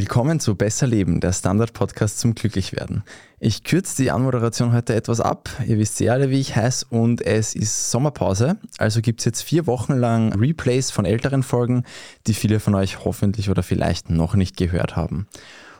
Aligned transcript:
Willkommen 0.00 0.38
zu 0.38 0.54
Besser 0.54 0.86
Leben, 0.86 1.18
der 1.18 1.32
Standard-Podcast 1.32 2.20
zum 2.20 2.36
Glücklichwerden. 2.36 3.02
Ich 3.40 3.64
kürze 3.64 4.00
die 4.00 4.12
Anmoderation 4.12 4.72
heute 4.72 4.94
etwas 4.94 5.20
ab. 5.20 5.50
Ihr 5.66 5.76
wisst 5.76 5.98
ja 5.98 6.12
alle, 6.12 6.30
wie 6.30 6.38
ich 6.38 6.54
heiße 6.54 6.86
und 6.90 7.20
es 7.20 7.56
ist 7.56 7.90
Sommerpause. 7.90 8.58
Also 8.78 9.00
gibt 9.00 9.18
es 9.18 9.24
jetzt 9.24 9.42
vier 9.42 9.66
Wochen 9.66 9.94
lang 9.94 10.32
Replays 10.34 10.92
von 10.92 11.04
älteren 11.04 11.42
Folgen, 11.42 11.82
die 12.28 12.34
viele 12.34 12.60
von 12.60 12.76
euch 12.76 13.04
hoffentlich 13.04 13.50
oder 13.50 13.64
vielleicht 13.64 14.08
noch 14.08 14.36
nicht 14.36 14.56
gehört 14.56 14.94
haben. 14.94 15.26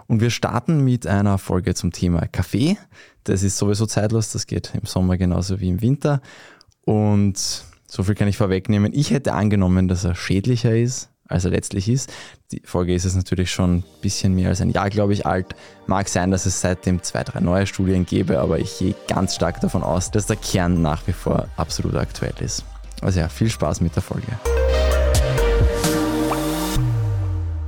Und 0.09 0.21
wir 0.21 0.31
starten 0.31 0.83
mit 0.83 1.07
einer 1.07 1.39
Folge 1.39 1.75
zum 1.75 1.93
Thema 1.93 2.27
Kaffee. 2.27 2.77
Das 3.23 3.45
ist 3.45 3.57
sowieso 3.57 3.87
zeitlos, 3.87 4.33
das 4.33 4.49
geht 4.49 4.73
im 4.75 4.85
Sommer 4.85 5.17
genauso 5.17 5.61
wie 5.61 5.69
im 5.69 5.81
Winter. 5.81 6.23
Und 6.85 7.39
so 7.87 8.03
viel 8.03 8.17
kann 8.17 8.27
ich 8.27 8.37
vorwegnehmen. 8.37 8.93
Ich 8.93 9.13
hätte 9.13 9.35
angenommen, 9.35 9.87
dass 9.87 10.03
er 10.03 10.17
schädlicher 10.17 10.77
ist 10.77 11.09
als 11.29 11.45
er 11.45 11.51
letztlich 11.51 11.89
ist. 11.89 12.13
Die 12.51 12.63
Folge 12.65 12.95
ist 12.95 13.05
es 13.05 13.15
natürlich 13.15 13.51
schon 13.51 13.77
ein 13.77 13.85
bisschen 14.01 14.35
mehr 14.35 14.49
als 14.49 14.61
ein 14.61 14.71
Jahr, 14.71 14.91
glaube 14.91 15.13
ich, 15.13 15.27
alt. 15.27 15.55
Mag 15.87 16.09
sein, 16.09 16.31
dass 16.31 16.47
es 16.47 16.61
seitdem 16.61 17.03
zwei, 17.03 17.23
drei 17.23 17.41
neue 17.41 17.67
Studien 17.67 18.07
gäbe, 18.07 18.41
aber 18.41 18.59
ich 18.59 18.79
gehe 18.79 18.95
ganz 19.07 19.35
stark 19.35 19.61
davon 19.61 19.83
aus, 19.83 20.11
dass 20.11 20.27
der 20.27 20.37
Kern 20.37 20.83
nach 20.83 21.07
wie 21.07 21.13
vor 21.13 21.49
absolut 21.57 21.95
aktuell 21.95 22.35
ist. 22.41 22.65
Also 23.03 23.21
ja, 23.21 23.29
viel 23.29 23.51
Spaß 23.51 23.81
mit 23.81 23.95
der 23.95 24.03
Folge. 24.03 24.27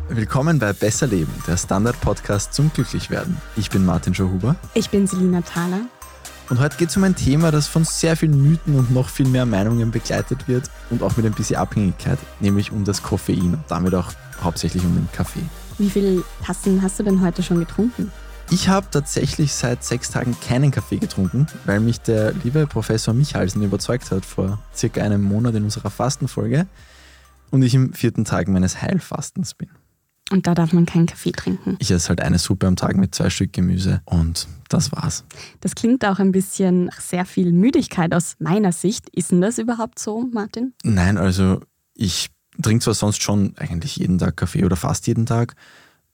Willkommen 0.08 0.58
bei 0.58 0.72
Besser 0.72 1.06
Leben, 1.06 1.32
der 1.46 1.56
Standard-Podcast 1.56 2.52
zum 2.52 2.72
Glücklichwerden. 2.72 3.36
Ich 3.56 3.70
bin 3.70 3.84
Martin 3.84 4.12
Schauhuber. 4.12 4.56
Ich 4.74 4.90
bin 4.90 5.06
Selina 5.06 5.40
Thaler. 5.40 5.82
Und 6.50 6.58
heute 6.58 6.76
geht 6.76 6.88
es 6.88 6.96
um 6.96 7.04
ein 7.04 7.14
Thema, 7.14 7.52
das 7.52 7.68
von 7.68 7.84
sehr 7.84 8.16
vielen 8.16 8.42
Mythen 8.42 8.74
und 8.74 8.90
noch 8.90 9.08
viel 9.08 9.28
mehr 9.28 9.46
Meinungen 9.46 9.92
begleitet 9.92 10.48
wird 10.48 10.68
und 10.90 11.00
auch 11.00 11.16
mit 11.16 11.24
ein 11.24 11.32
bisschen 11.32 11.56
Abhängigkeit, 11.56 12.18
nämlich 12.40 12.72
um 12.72 12.84
das 12.84 13.04
Koffein 13.04 13.54
und 13.54 13.62
damit 13.68 13.94
auch 13.94 14.12
hauptsächlich 14.42 14.84
um 14.84 14.92
den 14.96 15.08
Kaffee. 15.12 15.44
Wie 15.78 15.88
viele 15.88 16.24
Tassen 16.44 16.82
hast 16.82 16.98
du 16.98 17.04
denn 17.04 17.20
heute 17.20 17.44
schon 17.44 17.60
getrunken? 17.60 18.10
Ich 18.50 18.68
habe 18.68 18.88
tatsächlich 18.90 19.54
seit 19.54 19.84
sechs 19.84 20.10
Tagen 20.10 20.36
keinen 20.40 20.72
Kaffee 20.72 20.96
getrunken, 20.96 21.46
weil 21.66 21.78
mich 21.78 22.00
der 22.00 22.32
liebe 22.42 22.66
Professor 22.66 23.14
Michalsen 23.14 23.62
überzeugt 23.62 24.10
hat 24.10 24.26
vor 24.26 24.58
circa 24.74 25.02
einem 25.02 25.22
Monat 25.22 25.54
in 25.54 25.62
unserer 25.62 25.90
Fastenfolge 25.90 26.66
und 27.52 27.62
ich 27.62 27.74
im 27.74 27.92
vierten 27.92 28.24
Tag 28.24 28.48
meines 28.48 28.82
Heilfastens 28.82 29.54
bin. 29.54 29.68
Und 30.30 30.46
da 30.46 30.54
darf 30.54 30.72
man 30.72 30.86
keinen 30.86 31.06
Kaffee 31.06 31.32
trinken. 31.32 31.76
Ich 31.80 31.90
esse 31.90 32.08
halt 32.08 32.20
eine 32.20 32.38
Suppe 32.38 32.66
am 32.66 32.76
Tag 32.76 32.96
mit 32.96 33.14
zwei 33.14 33.30
Stück 33.30 33.52
Gemüse 33.52 34.00
und 34.04 34.46
das 34.68 34.92
war's. 34.92 35.24
Das 35.60 35.74
klingt 35.74 36.04
auch 36.04 36.20
ein 36.20 36.30
bisschen 36.30 36.86
nach 36.86 37.00
sehr 37.00 37.24
viel 37.24 37.52
Müdigkeit 37.52 38.14
aus 38.14 38.36
meiner 38.38 38.72
Sicht. 38.72 39.10
Ist 39.10 39.32
denn 39.32 39.40
das 39.40 39.58
überhaupt 39.58 39.98
so, 39.98 40.28
Martin? 40.32 40.72
Nein, 40.84 41.18
also 41.18 41.60
ich 41.94 42.30
trinke 42.62 42.84
zwar 42.84 42.94
sonst 42.94 43.22
schon 43.22 43.54
eigentlich 43.56 43.96
jeden 43.96 44.18
Tag 44.18 44.36
Kaffee 44.36 44.64
oder 44.64 44.76
fast 44.76 45.06
jeden 45.08 45.26
Tag. 45.26 45.54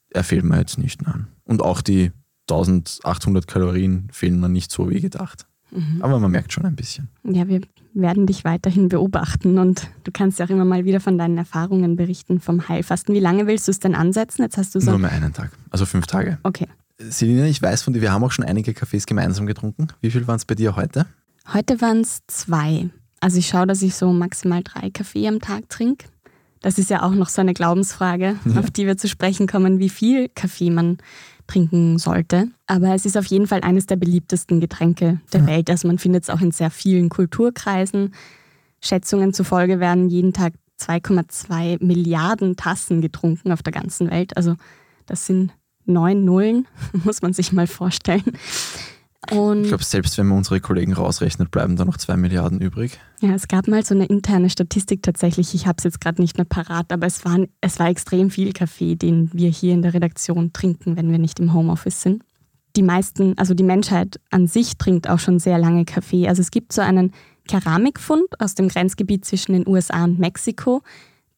Er 0.09 0.23
fehlt 0.23 0.43
mir 0.43 0.57
jetzt 0.57 0.79
nicht 0.79 1.05
an. 1.05 1.27
Und 1.43 1.61
auch 1.61 1.81
die 1.81 2.11
1800 2.49 3.47
Kalorien 3.47 4.07
fehlen 4.11 4.39
mir 4.39 4.49
nicht 4.49 4.71
so 4.71 4.89
wie 4.89 5.01
gedacht. 5.01 5.45
Mhm. 5.71 6.01
Aber 6.01 6.19
man 6.19 6.31
merkt 6.31 6.53
schon 6.53 6.65
ein 6.65 6.75
bisschen. 6.75 7.09
Ja, 7.23 7.47
wir 7.47 7.61
werden 8.01 8.25
dich 8.25 8.43
weiterhin 8.43 8.89
beobachten 8.89 9.57
und 9.57 9.89
du 10.03 10.11
kannst 10.11 10.39
ja 10.39 10.45
auch 10.45 10.49
immer 10.49 10.65
mal 10.65 10.85
wieder 10.85 10.99
von 10.99 11.17
deinen 11.17 11.37
Erfahrungen 11.37 11.95
berichten 11.95 12.39
vom 12.39 12.67
Heilfasten. 12.67 13.13
Wie 13.13 13.19
lange 13.19 13.47
willst 13.47 13.67
du 13.67 13.71
es 13.71 13.79
denn 13.79 13.95
ansetzen? 13.95 14.43
Jetzt 14.43 14.57
hast 14.57 14.75
du 14.75 14.79
so 14.79 14.91
Nur 14.91 14.99
mal 14.99 15.09
einen 15.11 15.33
Tag, 15.33 15.51
also 15.69 15.85
fünf 15.85 16.07
Tage. 16.07 16.37
Okay. 16.43 16.67
Selina, 16.99 17.45
ich 17.45 17.61
weiß 17.61 17.83
von 17.83 17.93
dir, 17.93 18.01
wir 18.01 18.11
haben 18.11 18.23
auch 18.23 18.31
schon 18.31 18.45
einige 18.45 18.73
Kaffees 18.73 19.05
gemeinsam 19.05 19.45
getrunken. 19.45 19.87
Wie 20.01 20.09
viel 20.09 20.27
waren 20.27 20.37
es 20.37 20.45
bei 20.45 20.55
dir 20.55 20.75
heute? 20.75 21.05
Heute 21.53 21.79
waren 21.81 22.01
es 22.01 22.21
zwei. 22.27 22.89
Also 23.19 23.37
ich 23.37 23.47
schaue, 23.47 23.67
dass 23.67 23.81
ich 23.81 23.95
so 23.95 24.11
maximal 24.11 24.61
drei 24.63 24.89
Kaffee 24.89 25.27
am 25.27 25.39
Tag 25.39 25.69
trinke. 25.69 26.07
Das 26.61 26.79
ist 26.79 26.89
ja 26.89 27.03
auch 27.03 27.13
noch 27.13 27.29
so 27.29 27.41
eine 27.41 27.53
Glaubensfrage, 27.53 28.35
ja. 28.45 28.59
auf 28.59 28.71
die 28.71 28.87
wir 28.87 28.97
zu 28.97 29.07
sprechen 29.07 29.47
kommen, 29.47 29.79
wie 29.79 29.89
viel 29.89 30.29
Kaffee 30.29 30.71
man 30.71 30.97
trinken 31.47 31.97
sollte. 31.97 32.49
Aber 32.67 32.93
es 32.93 33.05
ist 33.05 33.17
auf 33.17 33.25
jeden 33.25 33.47
Fall 33.47 33.61
eines 33.61 33.87
der 33.87 33.95
beliebtesten 33.95 34.59
Getränke 34.59 35.19
der 35.33 35.41
ja. 35.41 35.47
Welt. 35.47 35.69
Also 35.69 35.87
man 35.87 35.97
findet 35.97 36.23
es 36.23 36.29
auch 36.29 36.41
in 36.41 36.51
sehr 36.51 36.69
vielen 36.69 37.09
Kulturkreisen. 37.09 38.13
Schätzungen 38.81 39.33
zufolge 39.33 39.79
werden 39.79 40.09
jeden 40.09 40.33
Tag 40.33 40.53
2,2 40.79 41.83
Milliarden 41.83 42.55
Tassen 42.55 43.01
getrunken 43.01 43.51
auf 43.51 43.63
der 43.63 43.73
ganzen 43.73 44.11
Welt. 44.11 44.37
Also 44.37 44.55
das 45.05 45.25
sind 45.25 45.51
neun 45.85 46.25
Nullen, 46.25 46.67
muss 47.03 47.21
man 47.21 47.33
sich 47.33 47.51
mal 47.51 47.67
vorstellen. 47.67 48.37
Und 49.31 49.63
ich 49.63 49.69
glaube, 49.69 49.83
selbst 49.83 50.17
wenn 50.17 50.27
man 50.27 50.37
unsere 50.37 50.61
Kollegen 50.61 50.93
rausrechnet, 50.93 51.51
bleiben 51.51 51.75
da 51.75 51.85
noch 51.85 51.97
zwei 51.97 52.15
Milliarden 52.17 52.61
übrig. 52.61 52.99
Ja, 53.19 53.31
es 53.31 53.47
gab 53.47 53.67
mal 53.67 53.83
so 53.83 53.95
eine 53.95 54.05
interne 54.05 54.49
Statistik 54.49 55.01
tatsächlich. 55.03 55.53
Ich 55.53 55.65
habe 55.65 55.77
es 55.79 55.83
jetzt 55.83 55.99
gerade 55.99 56.21
nicht 56.21 56.37
mehr 56.37 56.45
parat, 56.45 56.93
aber 56.93 57.07
es, 57.07 57.25
waren, 57.25 57.47
es 57.59 57.79
war 57.79 57.89
extrem 57.89 58.29
viel 58.29 58.53
Kaffee, 58.53 58.95
den 58.95 59.29
wir 59.33 59.49
hier 59.49 59.73
in 59.73 59.81
der 59.81 59.93
Redaktion 59.93 60.53
trinken, 60.53 60.95
wenn 60.95 61.11
wir 61.11 61.17
nicht 61.17 61.39
im 61.39 61.53
Homeoffice 61.53 62.01
sind. 62.01 62.23
Die 62.75 62.83
meisten, 62.83 63.35
also 63.37 63.55
die 63.55 63.63
Menschheit 63.63 64.19
an 64.29 64.47
sich 64.47 64.77
trinkt 64.77 65.09
auch 65.09 65.19
schon 65.19 65.39
sehr 65.39 65.57
lange 65.57 65.83
Kaffee. 65.83 66.27
Also 66.27 66.41
es 66.41 66.51
gibt 66.51 66.71
so 66.71 66.81
einen 66.81 67.11
Keramikfund 67.47 68.39
aus 68.39 68.53
dem 68.53 68.69
Grenzgebiet 68.69 69.25
zwischen 69.25 69.53
den 69.53 69.67
USA 69.67 70.03
und 70.03 70.19
Mexiko, 70.19 70.83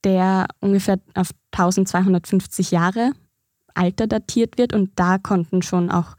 der 0.03 0.47
ungefähr 0.59 0.99
auf 1.15 1.29
1250 1.53 2.71
Jahre 2.71 3.13
Alter 3.73 4.07
datiert 4.07 4.57
wird 4.57 4.73
und 4.73 4.91
da 4.95 5.17
konnten 5.17 5.61
schon 5.61 5.89
auch 5.89 6.15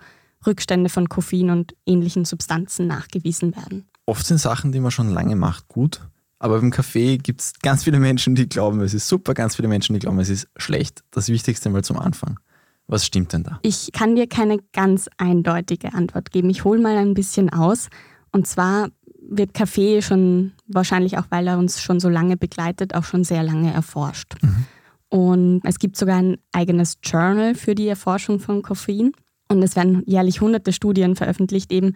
Rückstände 0.47 0.89
von 0.91 1.09
Koffein 1.09 1.51
und 1.51 1.75
ähnlichen 1.87 2.25
Substanzen 2.25 2.87
nachgewiesen 2.87 3.55
werden. 3.57 3.87
Oft 4.07 4.27
sind 4.27 4.39
Sachen, 4.39 4.73
die 4.73 4.81
man 4.81 4.91
schon 4.91 5.11
lange 5.11 5.37
macht, 5.37 5.69
gut. 5.69 6.01
Aber 6.39 6.59
beim 6.59 6.71
Kaffee 6.71 7.19
gibt 7.19 7.43
es 7.43 7.53
ganz 7.61 7.85
viele 7.85 8.01
Menschen, 8.01 8.35
die 8.35 8.49
glauben, 8.49 8.81
es 8.81 8.95
ist 8.95 9.07
super, 9.07 9.35
ganz 9.35 9.57
viele 9.57 9.69
Menschen, 9.69 9.93
die 9.93 10.01
glauben, 10.01 10.19
es 10.21 10.31
ist 10.31 10.49
schlecht. 10.57 11.05
Das 11.11 11.29
Wichtigste 11.29 11.69
mal 11.69 11.85
zum 11.85 11.99
Anfang. 11.99 12.41
Was 12.87 13.07
stimmt 13.07 13.33
denn 13.35 13.45
da? 13.45 13.61
Ich 13.63 13.93
kann 13.93 14.17
dir 14.17 14.27
keine 14.27 14.59
ganz 14.73 15.09
eindeutige 15.19 15.93
Antwort 15.93 16.33
geben. 16.33 16.51
Ich 16.51 16.65
hole 16.65 16.81
mal 16.81 16.97
ein 16.97 17.15
bisschen 17.15 17.51
aus. 17.51 17.89
Und 18.33 18.47
zwar 18.47 18.89
wird 19.29 19.55
Kaffee 19.55 20.03
schon, 20.03 20.53
wahrscheinlich 20.67 21.19
auch 21.19 21.27
weil 21.29 21.47
er 21.47 21.59
uns 21.59 21.81
schon 21.81 22.01
so 22.01 22.09
lange 22.09 22.37
begleitet, 22.37 22.95
auch 22.95 23.05
schon 23.05 23.23
sehr 23.23 23.43
lange 23.43 23.73
erforscht. 23.73 24.35
Mhm. 24.43 24.67
Und 25.09 25.61
es 25.65 25.79
gibt 25.79 25.97
sogar 25.97 26.17
ein 26.17 26.39
eigenes 26.53 26.99
Journal 27.03 27.55
für 27.55 27.75
die 27.75 27.87
Erforschung 27.87 28.41
von 28.41 28.63
Koffein. 28.63 29.13
Und 29.51 29.63
es 29.63 29.77
werden 29.77 30.03
jährlich 30.07 30.41
hunderte 30.41 30.73
Studien 30.73 31.17
veröffentlicht, 31.17 31.73
eben 31.73 31.95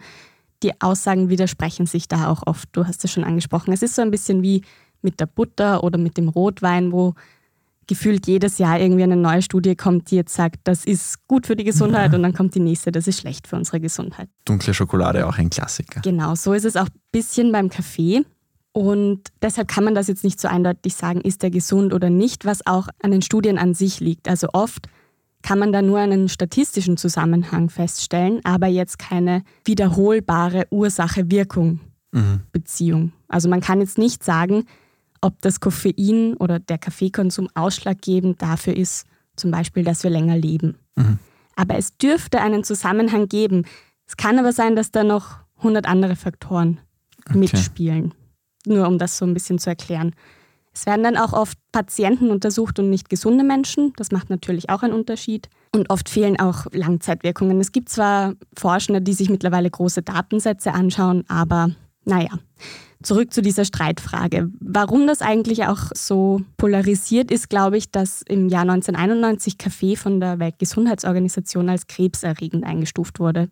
die 0.61 0.79
Aussagen 0.81 1.29
widersprechen 1.29 1.85
sich 1.85 2.07
da 2.07 2.29
auch 2.29 2.43
oft. 2.45 2.69
Du 2.73 2.85
hast 2.85 3.03
es 3.03 3.11
schon 3.11 3.23
angesprochen. 3.23 3.73
Es 3.73 3.81
ist 3.81 3.95
so 3.95 4.01
ein 4.01 4.11
bisschen 4.11 4.41
wie 4.41 4.61
mit 5.01 5.19
der 5.19 5.25
Butter 5.25 5.83
oder 5.83 5.97
mit 5.97 6.17
dem 6.17 6.29
Rotwein, 6.29 6.91
wo 6.91 7.13
gefühlt 7.87 8.25
jedes 8.27 8.57
Jahr 8.57 8.79
irgendwie 8.79 9.03
eine 9.03 9.15
neue 9.15 9.41
Studie 9.41 9.75
kommt, 9.75 10.09
die 10.09 10.15
jetzt 10.15 10.33
sagt, 10.33 10.57
das 10.63 10.85
ist 10.85 11.27
gut 11.27 11.45
für 11.45 11.55
die 11.55 11.63
Gesundheit 11.63 12.11
ja. 12.11 12.17
und 12.17 12.23
dann 12.23 12.33
kommt 12.33 12.55
die 12.55 12.59
nächste, 12.59 12.91
das 12.91 13.07
ist 13.07 13.19
schlecht 13.19 13.47
für 13.47 13.55
unsere 13.55 13.79
Gesundheit. 13.79 14.27
Dunkle 14.43 14.73
Schokolade 14.73 15.27
auch 15.27 15.37
ein 15.37 15.49
Klassiker. 15.49 16.01
Genau, 16.01 16.35
so 16.35 16.53
ist 16.53 16.65
es 16.65 16.75
auch 16.75 16.87
ein 16.87 17.01
bisschen 17.11 17.51
beim 17.51 17.69
Kaffee. 17.69 18.23
Und 18.71 19.21
deshalb 19.41 19.69
kann 19.69 19.85
man 19.85 19.95
das 19.95 20.07
jetzt 20.07 20.23
nicht 20.23 20.41
so 20.41 20.49
eindeutig 20.49 20.95
sagen, 20.95 21.21
ist 21.21 21.43
der 21.43 21.51
gesund 21.51 21.93
oder 21.93 22.09
nicht, 22.09 22.43
was 22.43 22.65
auch 22.65 22.89
an 23.01 23.11
den 23.11 23.21
Studien 23.21 23.57
an 23.57 23.73
sich 23.73 24.01
liegt. 24.01 24.27
Also 24.27 24.47
oft 24.51 24.87
kann 25.45 25.59
man 25.59 25.71
da 25.71 25.81
nur 25.83 25.99
einen 25.99 26.27
statistischen 26.27 26.97
Zusammenhang 26.97 27.69
feststellen, 27.69 28.41
aber 28.43 28.65
jetzt 28.65 28.97
keine 28.97 29.43
wiederholbare 29.63 30.65
Ursache-Wirkung-Beziehung. 30.71 33.03
Mhm. 33.03 33.11
Also 33.27 33.47
man 33.47 33.61
kann 33.61 33.79
jetzt 33.79 33.99
nicht 33.99 34.23
sagen, 34.23 34.65
ob 35.21 35.39
das 35.41 35.59
Koffein 35.59 36.33
oder 36.39 36.57
der 36.57 36.79
Kaffeekonsum 36.79 37.47
ausschlaggebend 37.53 38.41
dafür 38.41 38.75
ist, 38.75 39.05
zum 39.35 39.51
Beispiel, 39.51 39.83
dass 39.83 40.01
wir 40.01 40.09
länger 40.09 40.35
leben. 40.35 40.79
Mhm. 40.95 41.19
Aber 41.55 41.77
es 41.77 41.95
dürfte 41.95 42.41
einen 42.41 42.63
Zusammenhang 42.63 43.29
geben. 43.29 43.65
Es 44.07 44.17
kann 44.17 44.39
aber 44.39 44.51
sein, 44.51 44.75
dass 44.75 44.89
da 44.89 45.03
noch 45.03 45.41
100 45.57 45.85
andere 45.85 46.15
Faktoren 46.15 46.79
okay. 47.29 47.37
mitspielen. 47.37 48.15
Nur 48.65 48.87
um 48.87 48.97
das 48.97 49.19
so 49.19 49.27
ein 49.27 49.35
bisschen 49.35 49.59
zu 49.59 49.69
erklären. 49.69 50.15
Es 50.75 50.85
werden 50.85 51.03
dann 51.03 51.15
auch 51.15 51.31
oft 51.31 51.57
Patienten 51.71 52.29
untersucht 52.29 52.79
und 52.79 52.89
nicht 52.89 53.09
gesunde 53.09 53.45
Menschen. 53.45 53.93
Das 53.95 54.11
macht 54.11 54.29
natürlich 54.29 54.69
auch 54.69 54.83
einen 54.83 54.93
Unterschied. 54.93 55.49
Und 55.73 55.89
oft 55.89 56.09
fehlen 56.09 56.37
auch 56.37 56.65
Langzeitwirkungen. 56.73 57.59
Es 57.61 57.71
gibt 57.71 57.89
zwar 57.89 58.33
Forschende, 58.57 59.01
die 59.01 59.13
sich 59.13 59.29
mittlerweile 59.29 59.69
große 59.69 60.01
Datensätze 60.01 60.73
anschauen, 60.73 61.23
aber 61.29 61.69
naja. 62.03 62.29
Zurück 63.03 63.33
zu 63.33 63.41
dieser 63.41 63.65
Streitfrage. 63.65 64.49
Warum 64.59 65.05
das 65.05 65.21
eigentlich 65.21 65.65
auch 65.65 65.91
so 65.93 66.41
polarisiert 66.57 67.29
ist, 67.29 67.49
glaube 67.49 67.77
ich, 67.77 67.91
dass 67.91 68.21
im 68.23 68.49
Jahr 68.49 68.63
1991 68.63 69.57
Kaffee 69.57 69.95
von 69.95 70.19
der 70.19 70.39
Weltgesundheitsorganisation 70.39 71.69
als 71.69 71.87
krebserregend 71.87 72.63
eingestuft 72.63 73.19
wurde. 73.19 73.49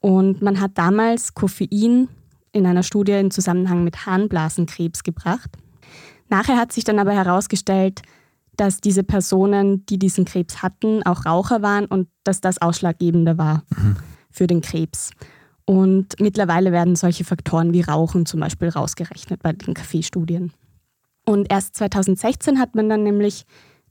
Und 0.00 0.42
man 0.42 0.60
hat 0.60 0.72
damals 0.74 1.34
Koffein 1.34 2.08
in 2.52 2.66
einer 2.66 2.82
Studie 2.82 3.12
im 3.12 3.30
Zusammenhang 3.30 3.84
mit 3.84 4.06
Harnblasenkrebs 4.06 5.02
gebracht. 5.02 5.50
Nachher 6.28 6.56
hat 6.56 6.72
sich 6.72 6.84
dann 6.84 6.98
aber 6.98 7.12
herausgestellt, 7.12 8.02
dass 8.56 8.80
diese 8.80 9.02
Personen, 9.02 9.84
die 9.86 9.98
diesen 9.98 10.24
Krebs 10.24 10.62
hatten, 10.62 11.02
auch 11.04 11.26
Raucher 11.26 11.62
waren 11.62 11.86
und 11.86 12.08
dass 12.22 12.40
das 12.40 12.60
ausschlaggebender 12.60 13.36
war 13.36 13.64
mhm. 13.76 13.96
für 14.30 14.46
den 14.46 14.60
Krebs. 14.60 15.10
Und 15.66 16.20
mittlerweile 16.20 16.72
werden 16.72 16.94
solche 16.94 17.24
Faktoren 17.24 17.72
wie 17.72 17.80
Rauchen 17.80 18.26
zum 18.26 18.40
Beispiel 18.40 18.68
rausgerechnet 18.68 19.42
bei 19.42 19.52
den 19.52 19.74
Kaffeestudien. 19.74 20.52
Und 21.24 21.50
erst 21.50 21.76
2016 21.76 22.58
hat 22.58 22.74
man 22.74 22.88
dann 22.88 23.02
nämlich 23.02 23.44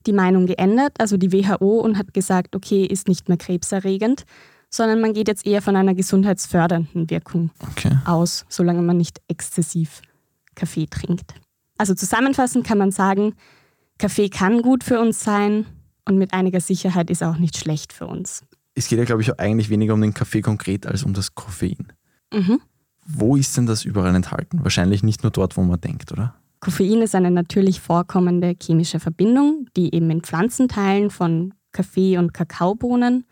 die 0.05 0.13
Meinung 0.13 0.45
geändert, 0.45 0.93
also 0.99 1.17
die 1.17 1.31
WHO, 1.31 1.79
und 1.79 1.97
hat 1.97 2.13
gesagt, 2.13 2.55
okay, 2.55 2.85
ist 2.85 3.07
nicht 3.07 3.27
mehr 3.27 3.37
krebserregend, 3.37 4.25
sondern 4.69 5.01
man 5.01 5.13
geht 5.13 5.27
jetzt 5.27 5.45
eher 5.45 5.61
von 5.61 5.75
einer 5.75 5.95
gesundheitsfördernden 5.95 7.09
Wirkung 7.09 7.51
okay. 7.71 7.97
aus, 8.05 8.45
solange 8.49 8.81
man 8.81 8.97
nicht 8.97 9.21
exzessiv 9.27 10.01
Kaffee 10.55 10.87
trinkt. 10.87 11.33
Also 11.83 11.95
zusammenfassend 11.95 12.65
kann 12.65 12.77
man 12.77 12.91
sagen, 12.91 13.35
Kaffee 13.97 14.29
kann 14.29 14.61
gut 14.61 14.85
für 14.85 15.01
uns 15.01 15.21
sein 15.21 15.65
und 16.05 16.17
mit 16.17 16.31
einiger 16.31 16.61
Sicherheit 16.61 17.09
ist 17.09 17.21
auch 17.21 17.35
nicht 17.35 17.57
schlecht 17.57 17.91
für 17.91 18.07
uns. 18.07 18.45
Es 18.73 18.87
geht 18.87 18.99
ja, 18.99 19.03
glaube 19.03 19.21
ich, 19.21 19.37
eigentlich 19.37 19.69
weniger 19.69 19.93
um 19.93 19.99
den 19.99 20.13
Kaffee 20.13 20.39
konkret 20.39 20.85
als 20.85 21.03
um 21.03 21.13
das 21.13 21.35
Koffein. 21.35 21.91
Mhm. 22.31 22.61
Wo 23.05 23.35
ist 23.35 23.57
denn 23.57 23.65
das 23.65 23.83
überall 23.83 24.15
enthalten? 24.15 24.63
Wahrscheinlich 24.63 25.03
nicht 25.03 25.23
nur 25.23 25.31
dort, 25.33 25.57
wo 25.57 25.61
man 25.61 25.81
denkt, 25.81 26.13
oder? 26.13 26.35
Koffein 26.61 27.01
ist 27.01 27.15
eine 27.15 27.31
natürlich 27.31 27.81
vorkommende 27.81 28.55
chemische 28.57 29.01
Verbindung, 29.01 29.67
die 29.75 29.93
eben 29.93 30.09
in 30.09 30.21
Pflanzenteilen 30.21 31.09
von 31.09 31.53
Kaffee- 31.73 32.17
und 32.17 32.33
Kakaobohnen, 32.33 33.25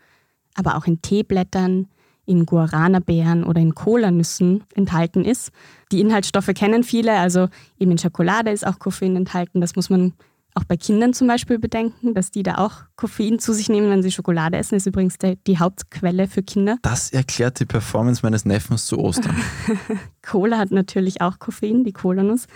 aber 0.56 0.76
auch 0.76 0.84
in 0.84 1.00
Teeblättern, 1.00 1.88
in 2.26 2.46
Guarana-Beeren 2.46 3.44
oder 3.44 3.60
in 3.60 3.74
Cola-Nüssen 3.74 4.64
enthalten 4.74 5.24
ist. 5.24 5.50
Die 5.90 6.00
Inhaltsstoffe 6.00 6.50
kennen 6.54 6.84
viele, 6.84 7.12
also 7.18 7.48
eben 7.78 7.90
in 7.92 7.98
Schokolade 7.98 8.50
ist 8.50 8.66
auch 8.66 8.78
Koffein 8.78 9.16
enthalten. 9.16 9.60
Das 9.60 9.76
muss 9.76 9.90
man 9.90 10.12
auch 10.54 10.64
bei 10.64 10.76
Kindern 10.76 11.14
zum 11.14 11.28
Beispiel 11.28 11.58
bedenken, 11.58 12.14
dass 12.14 12.30
die 12.30 12.42
da 12.42 12.58
auch 12.58 12.72
Koffein 12.96 13.38
zu 13.38 13.52
sich 13.52 13.68
nehmen, 13.68 13.90
wenn 13.90 14.02
sie 14.02 14.12
Schokolade 14.12 14.58
essen. 14.58 14.74
Das 14.74 14.82
ist 14.82 14.88
übrigens 14.88 15.16
der, 15.18 15.36
die 15.46 15.58
Hauptquelle 15.58 16.28
für 16.28 16.42
Kinder. 16.42 16.76
Das 16.82 17.10
erklärt 17.10 17.58
die 17.60 17.64
Performance 17.64 18.20
meines 18.22 18.44
Neffens 18.44 18.86
zu 18.86 18.98
Ostern. 18.98 19.36
Cola 20.22 20.58
hat 20.58 20.70
natürlich 20.70 21.20
auch 21.20 21.38
Koffein, 21.38 21.84
die 21.84 21.92
Kolanuss. 21.92 22.46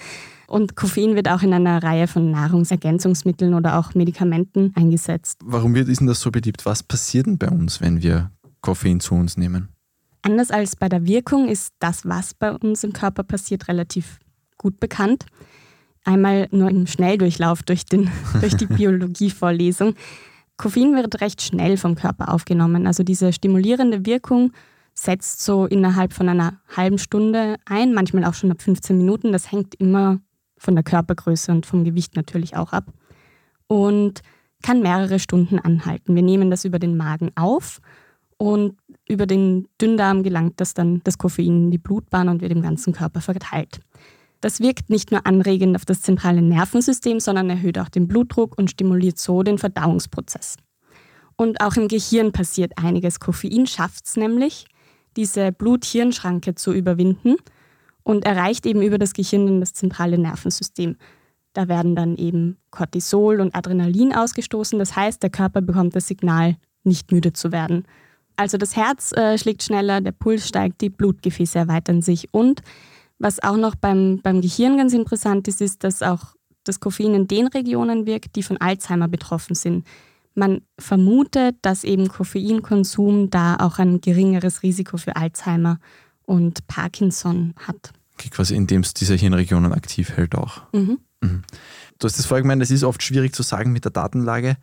Und 0.46 0.76
Koffein 0.76 1.16
wird 1.16 1.28
auch 1.28 1.42
in 1.42 1.52
einer 1.52 1.82
Reihe 1.82 2.06
von 2.06 2.30
Nahrungsergänzungsmitteln 2.30 3.54
oder 3.54 3.78
auch 3.78 3.94
Medikamenten 3.94 4.72
eingesetzt. 4.76 5.40
Warum 5.44 5.74
wird 5.74 5.88
ist 5.88 6.00
denn 6.00 6.06
das 6.06 6.20
so 6.20 6.30
beliebt? 6.30 6.66
Was 6.66 6.82
passiert 6.82 7.26
denn 7.26 7.38
bei 7.38 7.48
uns, 7.48 7.80
wenn 7.80 8.02
wir 8.02 8.30
Koffein 8.66 8.98
zu 8.98 9.14
uns 9.14 9.36
nehmen? 9.36 9.68
Anders 10.22 10.50
als 10.50 10.74
bei 10.74 10.88
der 10.88 11.06
Wirkung 11.06 11.46
ist 11.48 11.72
das, 11.78 12.04
was 12.04 12.34
bei 12.34 12.52
uns 12.52 12.82
im 12.82 12.92
Körper 12.92 13.22
passiert, 13.22 13.68
relativ 13.68 14.18
gut 14.58 14.80
bekannt. 14.80 15.24
Einmal 16.04 16.48
nur 16.50 16.68
im 16.68 16.88
Schnelldurchlauf 16.88 17.62
durch, 17.62 17.84
den, 17.84 18.10
durch 18.40 18.56
die 18.56 18.66
Biologievorlesung. 18.66 19.94
Koffein 20.56 20.96
wird 20.96 21.20
recht 21.20 21.42
schnell 21.42 21.76
vom 21.76 21.94
Körper 21.94 22.34
aufgenommen. 22.34 22.88
Also 22.88 23.04
diese 23.04 23.32
stimulierende 23.32 24.04
Wirkung 24.04 24.50
setzt 24.94 25.44
so 25.44 25.66
innerhalb 25.66 26.12
von 26.12 26.28
einer 26.28 26.60
halben 26.76 26.98
Stunde 26.98 27.58
ein, 27.66 27.94
manchmal 27.94 28.24
auch 28.24 28.34
schon 28.34 28.50
ab 28.50 28.60
15 28.62 28.98
Minuten. 28.98 29.30
Das 29.30 29.52
hängt 29.52 29.76
immer 29.76 30.18
von 30.58 30.74
der 30.74 30.82
Körpergröße 30.82 31.52
und 31.52 31.66
vom 31.66 31.84
Gewicht 31.84 32.16
natürlich 32.16 32.56
auch 32.56 32.72
ab. 32.72 32.86
Und 33.68 34.22
kann 34.60 34.82
mehrere 34.82 35.20
Stunden 35.20 35.60
anhalten. 35.60 36.16
Wir 36.16 36.22
nehmen 36.22 36.50
das 36.50 36.64
über 36.64 36.80
den 36.80 36.96
Magen 36.96 37.30
auf 37.36 37.80
und 38.38 38.77
über 39.09 39.27
den 39.27 39.69
Dünndarm 39.81 40.23
gelangt 40.23 40.61
das 40.61 40.75
dann 40.75 41.00
das 41.05 41.19
Koffein 41.19 41.65
in 41.65 41.71
die 41.71 41.79
Blutbahn 41.79 42.29
und 42.29 42.43
wird 42.43 42.53
im 42.53 42.62
ganzen 42.62 42.93
Körper 42.93 43.21
verteilt. 43.21 43.81
Das 44.41 44.61
wirkt 44.61 44.91
nicht 44.91 45.11
nur 45.11 45.27
anregend 45.27 45.77
auf 45.77 45.85
das 45.85 46.03
zentrale 46.03 46.43
Nervensystem, 46.43 47.21
sondern 47.21 47.49
erhöht 47.49 47.79
auch 47.79 47.88
den 47.88 48.06
Blutdruck 48.06 48.59
und 48.59 48.71
stimuliert 48.71 49.19
so 49.19 49.43
den 49.43 49.59
Verdauungsprozess. 49.59 50.56
Und 51.37 51.61
auch 51.61 51.77
im 51.77 51.88
Gehirn 51.88 52.33
passiert 52.33 52.73
einiges. 52.77 53.21
Koffein 53.21 53.67
schafft 53.67 54.06
es 54.06 54.17
nämlich, 54.17 54.67
diese 55.17 55.53
Blut-Hirn-Schranke 55.53 56.55
zu 56.55 56.73
überwinden 56.73 57.37
und 58.03 58.25
erreicht 58.25 58.67
eben 58.67 58.83
über 58.83 58.99
das 58.99 59.15
Gehirn 59.15 59.47
dann 59.47 59.61
das 59.61 59.73
zentrale 59.73 60.19
Nervensystem. 60.19 60.97
Da 61.55 61.69
werden 61.69 61.97
dann 61.97 62.17
eben 62.17 62.59
Cortisol 62.71 63.41
und 63.41 63.55
Adrenalin 63.55 64.15
ausgestoßen. 64.15 64.79
Das 64.79 64.94
heißt, 64.94 65.23
der 65.23 65.31
Körper 65.31 65.62
bekommt 65.62 65.97
das 65.97 66.06
Signal, 66.06 66.56
nicht 66.85 67.11
müde 67.12 67.33
zu 67.33 67.50
werden. 67.50 67.87
Also 68.37 68.59
das 68.59 68.77
Herz 68.77 69.12
äh, 69.12 69.38
schlägt 69.38 69.62
schneller, 69.62 70.00
der 70.00 70.12
Puls 70.12 70.47
steigt, 70.47 70.81
die 70.81 70.91
Blutgefäße 70.91 71.59
erweitern 71.59 72.03
sich. 72.03 72.33
Und 72.33 72.62
was 73.19 73.43
auch 73.43 73.56
noch 73.56 73.75
beim, 73.75 74.21
beim 74.23 74.41
Gehirn 74.41 74.77
ganz 74.77 74.93
interessant 74.93 75.49
ist, 75.49 75.61
ist, 75.61 75.85
dass 75.85 76.03
auch 76.03 76.35
das 76.65 76.81
Koffein 76.81 77.15
in 77.15 77.29
den 77.29 77.47
Regionen 77.47 78.06
wirkt, 78.06 78.37
die 78.37 78.43
von 78.43 78.59
Alzheimer 78.59 79.09
betroffen 79.09 79.55
sind. 79.55 79.87
Man 80.35 80.61
vermutet, 80.79 81.56
dass 81.62 81.85
eben 81.85 82.09
Koffeinkonsum 82.09 83.31
da 83.31 83.56
auch 83.56 83.79
ein 83.79 84.00
geringeres 84.03 84.62
Risiko 84.62 84.99
für 84.99 85.17
Alzheimer 85.17 85.79
und 86.27 86.67
Parkinson 86.67 87.55
hat. 87.56 87.93
Okay, 88.15 88.29
quasi 88.31 88.55
indem 88.55 88.83
es 88.83 88.93
diese 88.93 89.15
Hirnregionen 89.15 89.73
aktiv 89.73 90.11
hält 90.11 90.35
auch. 90.35 90.62
Mhm. 90.73 90.99
Mhm. 91.23 91.43
Du 91.99 92.06
hast 92.06 92.19
es 92.19 92.27
vorher 92.27 92.43
gemeint, 92.43 92.62
es 92.62 92.71
ist 92.71 92.85
oft 92.85 93.03
schwierig 93.03 93.35
zu 93.35 93.43
sagen 93.43 93.73
mit 93.73 93.85
der 93.85 93.93
Datenlage. 93.93 94.56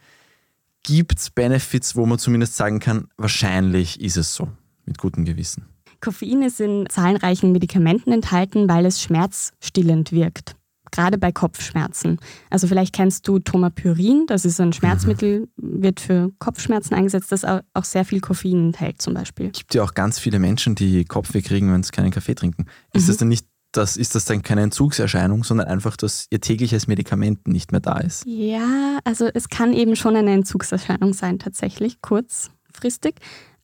Gibt 0.84 1.18
es 1.18 1.30
Benefits, 1.30 1.96
wo 1.96 2.06
man 2.06 2.20
zumindest 2.20 2.58
sagen 2.58 2.80
kann, 2.80 3.08
wahrscheinlich 3.16 4.02
ist 4.02 4.18
es 4.18 4.36
so, 4.36 4.50
mit 4.86 4.98
gutem 4.98 5.24
Gewissen? 5.24 5.66
Koffein 6.02 6.42
ist 6.42 6.60
in 6.60 6.88
zahlreichen 6.90 7.54
Medikamenten 7.54 8.12
enthalten, 8.12 8.68
weil 8.68 8.86
es 8.86 9.02
schmerzstillend 9.02 10.12
wirkt. 10.12 10.58
Gerade 10.92 11.18
bei 11.18 11.32
Kopfschmerzen. 11.32 12.20
Also 12.50 12.68
vielleicht 12.68 12.94
kennst 12.94 13.28
du 13.28 13.40
Tomapyrin, 13.40 14.26
das 14.28 14.44
ist 14.44 14.60
ein 14.60 14.68
mhm. 14.68 14.74
Schmerzmittel, 14.74 15.48
wird 15.56 16.02
für 16.02 16.32
Kopfschmerzen 16.38 16.94
eingesetzt, 16.94 17.32
das 17.32 17.46
auch 17.46 17.84
sehr 17.84 18.04
viel 18.04 18.20
Koffein 18.20 18.66
enthält 18.66 19.02
zum 19.02 19.14
Beispiel. 19.14 19.48
Es 19.48 19.60
gibt 19.60 19.74
ja 19.74 19.84
auch 19.84 19.94
ganz 19.94 20.20
viele 20.20 20.38
Menschen, 20.38 20.76
die 20.76 21.06
Kopfweh 21.06 21.42
kriegen, 21.42 21.72
wenn 21.72 21.82
sie 21.82 21.92
keinen 21.92 22.12
Kaffee 22.12 22.36
trinken. 22.36 22.66
Ist 22.94 23.04
mhm. 23.04 23.08
das 23.08 23.18
dann 23.18 23.30
nicht 23.30 23.48
das, 23.78 23.98
ist 23.98 24.16
das 24.16 24.26
dann 24.26 24.42
keine 24.42 24.62
Entzugserscheinung, 24.62 25.44
sondern 25.44 25.68
einfach, 25.68 25.98
dass 25.98 26.28
ihr 26.30 26.40
tägliches 26.42 26.88
Medikament 26.88 27.48
nicht 27.48 27.72
mehr 27.72 27.82
da 27.82 27.98
ist? 27.98 28.24
Ja, 28.26 29.00
also 29.04 29.30
es 29.34 29.50
kann 29.50 29.74
eben 29.74 29.96
schon 29.96 30.16
eine 30.16 30.32
Entzugserscheinung 30.32 31.14
sein, 31.14 31.40
tatsächlich, 31.40 32.02
kurzfristig. 32.02 33.16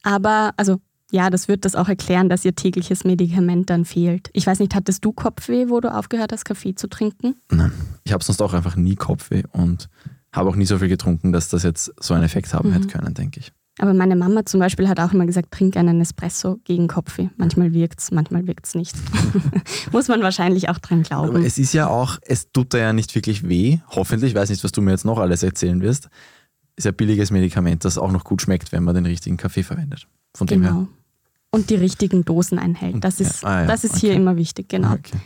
Aber, 0.04 0.54
also 0.58 0.80
ja, 1.12 1.30
das 1.30 1.48
wird 1.48 1.66
das 1.66 1.76
auch 1.76 1.90
erklären, 1.90 2.30
dass 2.30 2.46
ihr 2.46 2.54
tägliches 2.54 3.04
Medikament 3.04 3.70
dann 3.70 3.86
fehlt. 3.86 4.30
Ich 4.34 4.46
weiß 4.46 4.60
nicht, 4.60 4.76
hattest 4.76 5.04
du 5.04 5.12
Kopfweh, 5.12 5.70
wo 5.70 5.80
du 5.80 5.94
aufgehört 5.94 6.32
hast, 6.32 6.46
Kaffee 6.46 6.76
zu 6.76 6.88
trinken? 6.88 7.36
Nein, 7.52 7.72
ich 8.04 8.14
habe 8.14 8.24
sonst 8.24 8.42
auch 8.42 8.54
einfach 8.54 8.76
nie 8.76 8.96
Kopfweh 8.96 9.44
und 9.52 9.90
habe 10.32 10.50
auch 10.50 10.56
nie 10.56 10.66
so 10.66 10.78
viel 10.78 10.90
getrunken, 10.90 11.32
dass 11.32 11.50
das 11.50 11.64
jetzt 11.64 11.94
so 12.00 12.14
einen 12.14 12.24
Effekt 12.24 12.54
haben 12.54 12.70
mhm. 12.70 12.74
hätte 12.74 12.88
können, 12.88 13.14
denke 13.14 13.40
ich. 13.40 13.52
Aber 13.82 13.94
meine 13.94 14.18
Mama 14.18 14.46
zum 14.46 14.60
Beispiel 14.60 14.90
hat 14.90 15.00
auch 15.00 15.14
immer 15.14 15.26
gesagt, 15.26 15.52
trink 15.52 15.78
einen 15.78 16.02
Espresso 16.02 16.60
gegen 16.66 16.90
Kopfweh. 16.90 17.30
Manchmal 17.38 17.74
wirkt 17.74 18.02
es, 18.02 18.12
manchmal 18.12 18.46
wirkt 18.46 18.68
es 18.68 18.76
nicht. 18.76 18.94
Muss 19.94 20.10
man 20.10 20.22
wahrscheinlich 20.22 20.68
auch 20.68 20.80
dran 20.80 21.04
glauben. 21.04 21.30
Aber 21.30 21.46
es 21.46 21.58
ist 21.58 21.74
ja 21.74 21.88
auch, 21.88 22.18
es 22.22 22.52
tut 22.52 22.74
da 22.74 22.78
ja 22.78 22.94
nicht 22.94 23.16
wirklich 23.16 23.48
weh. 23.48 23.80
Hoffentlich, 23.88 24.32
ich 24.32 24.36
weiß 24.36 24.50
nicht, 24.50 24.66
was 24.66 24.74
du 24.74 24.82
mir 24.82 24.92
jetzt 24.92 25.06
noch 25.06 25.18
alles 25.18 25.44
erzählen 25.44 25.82
wirst. 25.82 26.10
Ist 26.76 26.84
ja 26.84 26.92
billiges 26.92 27.32
Medikament, 27.32 27.86
das 27.86 27.98
auch 27.98 28.12
noch 28.12 28.26
gut 28.26 28.42
schmeckt, 28.42 28.74
wenn 28.74 28.84
man 28.84 28.96
den 28.96 29.06
richtigen 29.06 29.38
Kaffee 29.38 29.64
verwendet. 29.64 30.08
Von 30.36 30.48
genau. 30.48 30.68
dem 30.68 30.76
her. 30.76 30.88
Und 31.52 31.70
die 31.70 31.76
richtigen 31.76 32.26
Dosen 32.26 32.60
einhält. 32.60 33.02
Das 33.02 33.22
ist. 33.22 33.46
Ah, 33.46 33.62
ja. 33.62 33.68
Das 33.68 33.86
ist 33.86 33.96
okay. 33.96 34.08
hier 34.08 34.14
immer 34.14 34.36
wichtig, 34.36 34.68
genau. 34.68 34.94
Okay. 34.94 35.18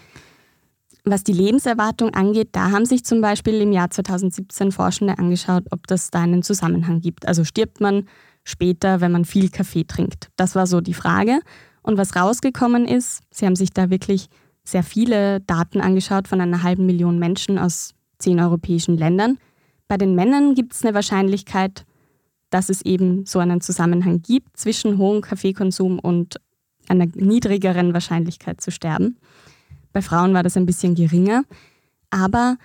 Was 1.06 1.24
die 1.24 1.34
Lebenserwartung 1.34 2.12
angeht, 2.12 2.50
da 2.54 2.72
haben 2.72 2.86
sich 2.86 3.04
zum 3.04 3.20
Beispiel 3.20 3.60
im 3.62 3.74
Jahr 3.74 3.89
2017 3.89 4.72
Forschende 4.72 5.18
angeschaut, 5.18 5.63
ob 5.72 5.86
das 5.88 6.12
da 6.12 6.22
einen 6.22 6.44
Zusammenhang 6.44 7.01
gibt. 7.01 7.27
Also 7.27 7.44
stirbt 7.44 7.82
man 7.82 8.08
später, 8.44 9.02
wenn 9.02 9.12
man 9.12 9.26
viel 9.26 9.50
Kaffee 9.50 9.86
trinkt? 9.86 10.30
Das 10.36 10.56
war 10.56 10.68
so 10.68 10.82
die 10.82 10.94
Frage. 10.94 11.40
Und 11.82 11.98
was 11.98 12.16
rausgekommen 12.16 12.88
ist, 12.88 13.22
sie 13.32 13.46
haben 13.46 13.56
sich 13.56 13.72
da 13.72 13.90
wirklich 13.90 14.28
sehr 14.64 14.84
viele 14.84 15.42
Daten 15.42 15.82
angeschaut 15.82 16.28
von 16.28 16.40
einer 16.40 16.64
halben 16.64 16.86
Million 16.86 17.20
Menschen 17.20 17.60
aus 17.60 17.94
zehn 18.20 18.40
europäischen 18.40 18.98
Ländern. 18.98 19.38
Bei 19.88 19.98
den 19.98 20.16
Männern 20.16 20.56
gibt 20.56 20.74
es 20.74 20.84
eine 20.84 20.94
Wahrscheinlichkeit, 20.94 21.86
dass 22.50 22.70
es 22.70 22.82
eben 22.82 23.26
so 23.26 23.40
einen 23.40 23.62
Zusammenhang 23.62 24.22
gibt 24.22 24.58
zwischen 24.58 24.98
hohem 24.98 25.22
Kaffeekonsum 25.22 26.00
und 26.00 26.40
einer 26.88 27.08
niedrigeren 27.14 27.94
Wahrscheinlichkeit 27.94 28.62
zu 28.62 28.72
sterben. 28.72 29.18
Bei 29.92 30.02
Frauen 30.02 30.34
war 30.34 30.44
das 30.44 30.58
ein 30.58 30.66
bisschen 30.66 30.96
geringer. 30.96 31.44
Aber 32.10 32.58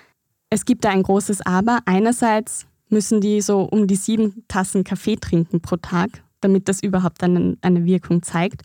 es 0.50 0.64
gibt 0.64 0.84
da 0.84 0.90
ein 0.90 1.02
großes 1.02 1.42
Aber. 1.42 1.80
Einerseits 1.86 2.66
müssen 2.90 3.20
die 3.20 3.40
so 3.40 3.62
um 3.62 3.86
die 3.86 3.96
sieben 3.96 4.44
Tassen 4.48 4.84
Kaffee 4.84 5.16
trinken 5.16 5.60
pro 5.60 5.76
Tag, 5.76 6.22
damit 6.40 6.68
das 6.68 6.82
überhaupt 6.82 7.22
eine, 7.22 7.56
eine 7.62 7.84
Wirkung 7.84 8.22
zeigt. 8.22 8.62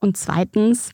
Und 0.00 0.16
zweitens 0.16 0.90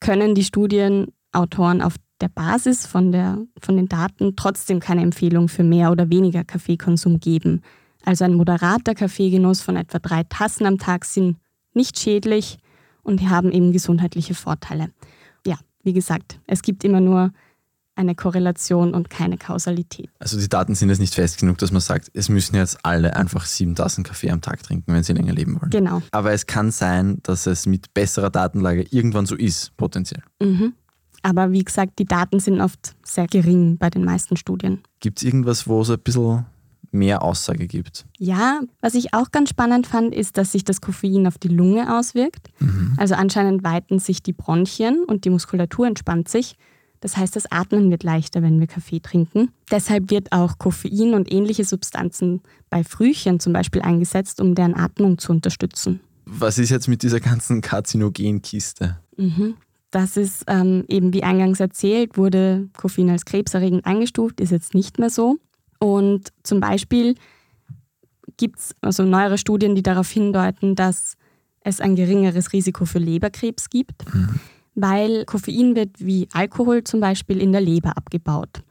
können 0.00 0.34
die 0.34 0.44
Studienautoren 0.44 1.82
auf 1.82 1.94
der 2.20 2.28
Basis 2.28 2.86
von, 2.86 3.12
der, 3.12 3.38
von 3.60 3.76
den 3.76 3.88
Daten 3.88 4.36
trotzdem 4.36 4.80
keine 4.80 5.02
Empfehlung 5.02 5.48
für 5.48 5.64
mehr 5.64 5.90
oder 5.90 6.10
weniger 6.10 6.44
Kaffeekonsum 6.44 7.20
geben. 7.20 7.62
Also 8.04 8.24
ein 8.24 8.34
moderater 8.34 8.94
Kaffeegenuss 8.94 9.60
von 9.60 9.76
etwa 9.76 9.98
drei 9.98 10.24
Tassen 10.24 10.66
am 10.66 10.78
Tag 10.78 11.04
sind 11.04 11.36
nicht 11.74 11.98
schädlich 11.98 12.58
und 13.02 13.28
haben 13.28 13.52
eben 13.52 13.72
gesundheitliche 13.72 14.34
Vorteile. 14.34 14.90
Ja, 15.46 15.56
wie 15.82 15.92
gesagt, 15.92 16.40
es 16.46 16.62
gibt 16.62 16.84
immer 16.84 17.00
nur 17.00 17.32
eine 17.96 18.14
Korrelation 18.14 18.94
und 18.94 19.10
keine 19.10 19.36
Kausalität. 19.36 20.08
Also 20.18 20.38
die 20.38 20.48
Daten 20.48 20.74
sind 20.74 20.88
jetzt 20.88 21.00
nicht 21.00 21.14
fest 21.14 21.38
genug, 21.38 21.58
dass 21.58 21.70
man 21.70 21.80
sagt, 21.80 22.10
es 22.14 22.28
müssen 22.28 22.56
jetzt 22.56 22.78
alle 22.82 23.16
einfach 23.16 23.44
sieben 23.44 23.74
Tassen 23.74 24.04
Kaffee 24.04 24.30
am 24.30 24.40
Tag 24.40 24.62
trinken, 24.62 24.92
wenn 24.92 25.02
sie 25.02 25.12
länger 25.12 25.32
leben 25.32 25.60
wollen. 25.60 25.70
Genau. 25.70 26.02
Aber 26.10 26.32
es 26.32 26.46
kann 26.46 26.70
sein, 26.70 27.18
dass 27.22 27.46
es 27.46 27.66
mit 27.66 27.92
besserer 27.92 28.30
Datenlage 28.30 28.86
irgendwann 28.90 29.26
so 29.26 29.36
ist, 29.36 29.76
potenziell. 29.76 30.22
Mhm. 30.40 30.72
Aber 31.22 31.52
wie 31.52 31.64
gesagt, 31.64 31.98
die 31.98 32.06
Daten 32.06 32.40
sind 32.40 32.60
oft 32.60 32.94
sehr 33.04 33.26
gering 33.26 33.76
bei 33.76 33.90
den 33.90 34.04
meisten 34.04 34.36
Studien. 34.36 34.80
Gibt 35.00 35.18
es 35.18 35.24
irgendwas, 35.24 35.66
wo 35.66 35.82
es 35.82 35.90
ein 35.90 35.98
bisschen 36.00 36.46
mehr 36.92 37.22
Aussage 37.22 37.66
gibt. 37.66 38.06
Ja, 38.18 38.60
was 38.80 38.94
ich 38.94 39.14
auch 39.14 39.30
ganz 39.30 39.50
spannend 39.50 39.86
fand, 39.86 40.14
ist, 40.14 40.36
dass 40.36 40.52
sich 40.52 40.64
das 40.64 40.80
Koffein 40.80 41.26
auf 41.26 41.38
die 41.38 41.48
Lunge 41.48 41.96
auswirkt. 41.96 42.48
Mhm. 42.58 42.94
Also 42.96 43.14
anscheinend 43.14 43.62
weiten 43.62 43.98
sich 43.98 44.22
die 44.22 44.32
Bronchien 44.32 45.04
und 45.04 45.24
die 45.24 45.30
Muskulatur 45.30 45.86
entspannt 45.86 46.28
sich. 46.28 46.56
Das 47.00 47.16
heißt, 47.16 47.34
das 47.34 47.50
Atmen 47.50 47.90
wird 47.90 48.02
leichter, 48.02 48.42
wenn 48.42 48.60
wir 48.60 48.66
Kaffee 48.66 49.00
trinken. 49.00 49.50
Deshalb 49.70 50.10
wird 50.10 50.32
auch 50.32 50.58
Koffein 50.58 51.14
und 51.14 51.32
ähnliche 51.32 51.64
Substanzen 51.64 52.42
bei 52.68 52.84
Frühchen 52.84 53.40
zum 53.40 53.52
Beispiel 53.52 53.82
eingesetzt, 53.82 54.40
um 54.40 54.54
deren 54.54 54.74
Atmung 54.74 55.18
zu 55.18 55.32
unterstützen. 55.32 56.00
Was 56.26 56.58
ist 56.58 56.70
jetzt 56.70 56.88
mit 56.88 57.02
dieser 57.02 57.20
ganzen 57.20 57.62
Karzinogenkiste? 57.62 58.98
Mhm. 59.16 59.54
Das 59.90 60.16
ist 60.16 60.44
ähm, 60.46 60.84
eben 60.88 61.12
wie 61.12 61.24
eingangs 61.24 61.58
erzählt, 61.58 62.16
wurde 62.16 62.68
Koffein 62.76 63.10
als 63.10 63.24
krebserregend 63.24 63.86
eingestuft, 63.86 64.40
ist 64.40 64.52
jetzt 64.52 64.74
nicht 64.74 64.98
mehr 64.98 65.10
so. 65.10 65.38
Und 65.80 66.32
zum 66.44 66.60
Beispiel 66.60 67.16
gibt 68.36 68.58
es 68.60 68.76
also 68.80 69.02
neuere 69.02 69.38
Studien, 69.38 69.74
die 69.74 69.82
darauf 69.82 70.08
hindeuten, 70.08 70.76
dass 70.76 71.16
es 71.62 71.80
ein 71.80 71.96
geringeres 71.96 72.52
Risiko 72.52 72.84
für 72.84 72.98
Leberkrebs 72.98 73.68
gibt, 73.68 74.14
mhm. 74.14 74.40
Weil 74.80 75.24
Koffein 75.24 75.76
wird 75.76 75.90
wie 75.98 76.28
Alkohol 76.32 76.84
zum 76.84 77.00
Beispiel 77.00 77.40
in 77.40 77.52
der 77.52 77.60
Leber 77.60 77.96
abgebaut. 77.96 78.62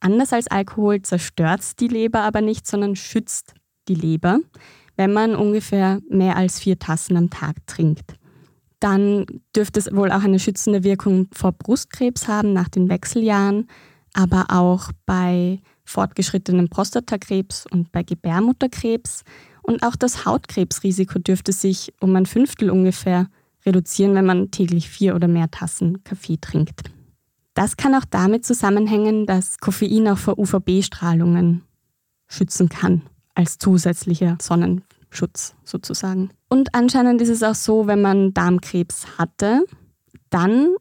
Anders 0.00 0.32
als 0.32 0.46
Alkohol 0.48 1.02
zerstört 1.02 1.60
es 1.60 1.76
die 1.76 1.88
Leber 1.88 2.22
aber 2.22 2.40
nicht, 2.40 2.66
sondern 2.66 2.96
schützt 2.96 3.54
die 3.88 3.94
Leber, 3.94 4.40
wenn 4.96 5.12
man 5.12 5.34
ungefähr 5.34 6.00
mehr 6.08 6.36
als 6.36 6.58
vier 6.58 6.78
Tassen 6.78 7.16
am 7.16 7.30
Tag 7.30 7.56
trinkt 7.66 8.16
dann 8.80 9.26
dürfte 9.54 9.80
es 9.80 9.92
wohl 9.92 10.12
auch 10.12 10.22
eine 10.22 10.38
schützende 10.38 10.84
Wirkung 10.84 11.28
vor 11.32 11.52
Brustkrebs 11.52 12.28
haben 12.28 12.52
nach 12.52 12.68
den 12.68 12.88
Wechseljahren, 12.88 13.68
aber 14.12 14.46
auch 14.48 14.90
bei 15.06 15.60
fortgeschrittenem 15.84 16.68
Prostatakrebs 16.68 17.66
und 17.70 17.92
bei 17.92 18.02
Gebärmutterkrebs. 18.02 19.24
Und 19.62 19.82
auch 19.82 19.96
das 19.96 20.24
Hautkrebsrisiko 20.24 21.18
dürfte 21.18 21.52
sich 21.52 21.92
um 22.00 22.14
ein 22.16 22.26
Fünftel 22.26 22.70
ungefähr 22.70 23.28
reduzieren, 23.66 24.14
wenn 24.14 24.26
man 24.26 24.50
täglich 24.50 24.88
vier 24.88 25.14
oder 25.14 25.28
mehr 25.28 25.50
Tassen 25.50 26.04
Kaffee 26.04 26.38
trinkt. 26.40 26.82
Das 27.54 27.76
kann 27.76 27.94
auch 27.94 28.04
damit 28.08 28.44
zusammenhängen, 28.44 29.26
dass 29.26 29.58
Koffein 29.58 30.08
auch 30.08 30.18
vor 30.18 30.38
UVB-Strahlungen 30.38 31.62
schützen 32.28 32.68
kann 32.68 33.02
als 33.34 33.58
zusätzlicher 33.58 34.36
Sonnenschutz 34.40 35.54
sozusagen. 35.64 36.30
Und 36.48 36.74
anscheinend 36.74 37.20
ist 37.20 37.28
es 37.28 37.42
auch 37.42 37.54
so, 37.54 37.86
wenn 37.86 38.00
man 38.00 38.32
Darmkrebs 38.34 39.18
hatte, 39.18 39.64
dann 40.30 40.74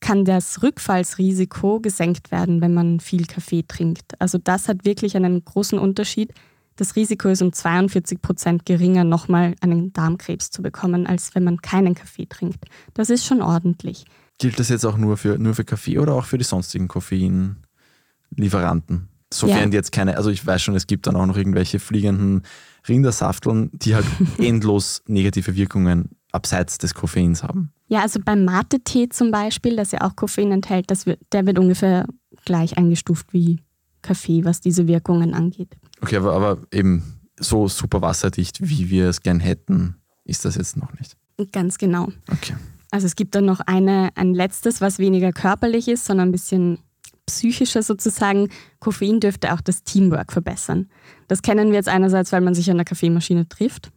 kann 0.00 0.24
das 0.24 0.62
Rückfallsrisiko 0.62 1.80
gesenkt 1.80 2.30
werden, 2.30 2.60
wenn 2.60 2.74
man 2.74 3.00
viel 3.00 3.26
Kaffee 3.26 3.64
trinkt. 3.66 4.20
Also 4.20 4.38
das 4.38 4.68
hat 4.68 4.84
wirklich 4.84 5.16
einen 5.16 5.44
großen 5.44 5.78
Unterschied. 5.78 6.32
Das 6.76 6.94
Risiko 6.94 7.28
ist 7.28 7.42
um 7.42 7.52
42 7.52 8.22
Prozent 8.22 8.66
geringer, 8.66 9.04
nochmal 9.04 9.54
einen 9.60 9.92
Darmkrebs 9.92 10.50
zu 10.50 10.62
bekommen, 10.62 11.06
als 11.06 11.34
wenn 11.34 11.44
man 11.44 11.62
keinen 11.62 11.94
Kaffee 11.94 12.26
trinkt. 12.26 12.64
Das 12.94 13.10
ist 13.10 13.24
schon 13.24 13.42
ordentlich. 13.42 14.04
Gilt 14.38 14.58
das 14.58 14.68
jetzt 14.68 14.84
auch 14.84 14.98
nur 14.98 15.16
für, 15.16 15.38
nur 15.38 15.54
für 15.54 15.64
Kaffee 15.64 15.98
oder 15.98 16.14
auch 16.14 16.26
für 16.26 16.36
die 16.36 16.44
sonstigen 16.44 16.88
Koffeinlieferanten? 16.88 19.08
Sofern 19.32 19.72
ja. 19.72 19.78
jetzt 19.78 19.90
keine, 19.90 20.16
also 20.16 20.30
ich 20.30 20.46
weiß 20.46 20.62
schon, 20.62 20.76
es 20.76 20.86
gibt 20.86 21.06
dann 21.06 21.16
auch 21.16 21.26
noch 21.26 21.36
irgendwelche 21.36 21.80
fliegenden 21.80 22.42
Rindersafteln, 22.88 23.70
die 23.72 23.94
halt 23.94 24.06
endlos 24.38 25.02
negative 25.06 25.56
Wirkungen 25.56 26.10
abseits 26.30 26.78
des 26.78 26.94
Koffeins 26.94 27.42
haben. 27.42 27.72
Ja, 27.88 28.02
also 28.02 28.20
beim 28.24 28.44
Mate-Tee 28.44 29.08
zum 29.08 29.30
Beispiel, 29.30 29.76
das 29.76 29.92
ja 29.92 30.02
auch 30.02 30.16
Koffein 30.16 30.52
enthält, 30.52 30.90
das 30.90 31.06
wird, 31.06 31.20
der 31.32 31.46
wird 31.46 31.58
ungefähr 31.58 32.06
gleich 32.44 32.76
eingestuft 32.76 33.32
wie 33.32 33.60
Kaffee, 34.02 34.44
was 34.44 34.60
diese 34.60 34.86
Wirkungen 34.86 35.34
angeht. 35.34 35.76
Okay, 36.00 36.16
aber, 36.16 36.32
aber 36.32 36.58
eben 36.72 37.20
so 37.38 37.68
super 37.68 38.02
wasserdicht, 38.02 38.58
wie 38.60 38.90
wir 38.90 39.08
es 39.08 39.22
gern 39.22 39.40
hätten, 39.40 39.96
ist 40.24 40.44
das 40.44 40.56
jetzt 40.56 40.76
noch 40.76 40.92
nicht. 40.98 41.16
Ganz 41.52 41.78
genau. 41.78 42.08
Okay. 42.30 42.54
Also 42.90 43.06
es 43.06 43.16
gibt 43.16 43.34
dann 43.34 43.44
noch 43.44 43.60
eine, 43.60 44.10
ein 44.14 44.32
letztes, 44.32 44.80
was 44.80 44.98
weniger 44.98 45.32
körperlich 45.32 45.88
ist, 45.88 46.04
sondern 46.04 46.28
ein 46.28 46.32
bisschen 46.32 46.78
psychischer 47.26 47.82
sozusagen. 47.82 48.48
Koffein 48.78 49.20
dürfte 49.20 49.52
auch 49.52 49.60
das 49.60 49.82
Teamwork 49.82 50.32
verbessern. 50.32 50.88
Das 51.28 51.42
kennen 51.42 51.68
wir 51.68 51.74
jetzt 51.74 51.88
einerseits, 51.88 52.32
weil 52.32 52.40
man 52.40 52.54
sich 52.54 52.70
an 52.70 52.76
der 52.76 52.84
Kaffeemaschine 52.84 53.48
trifft. 53.48 53.90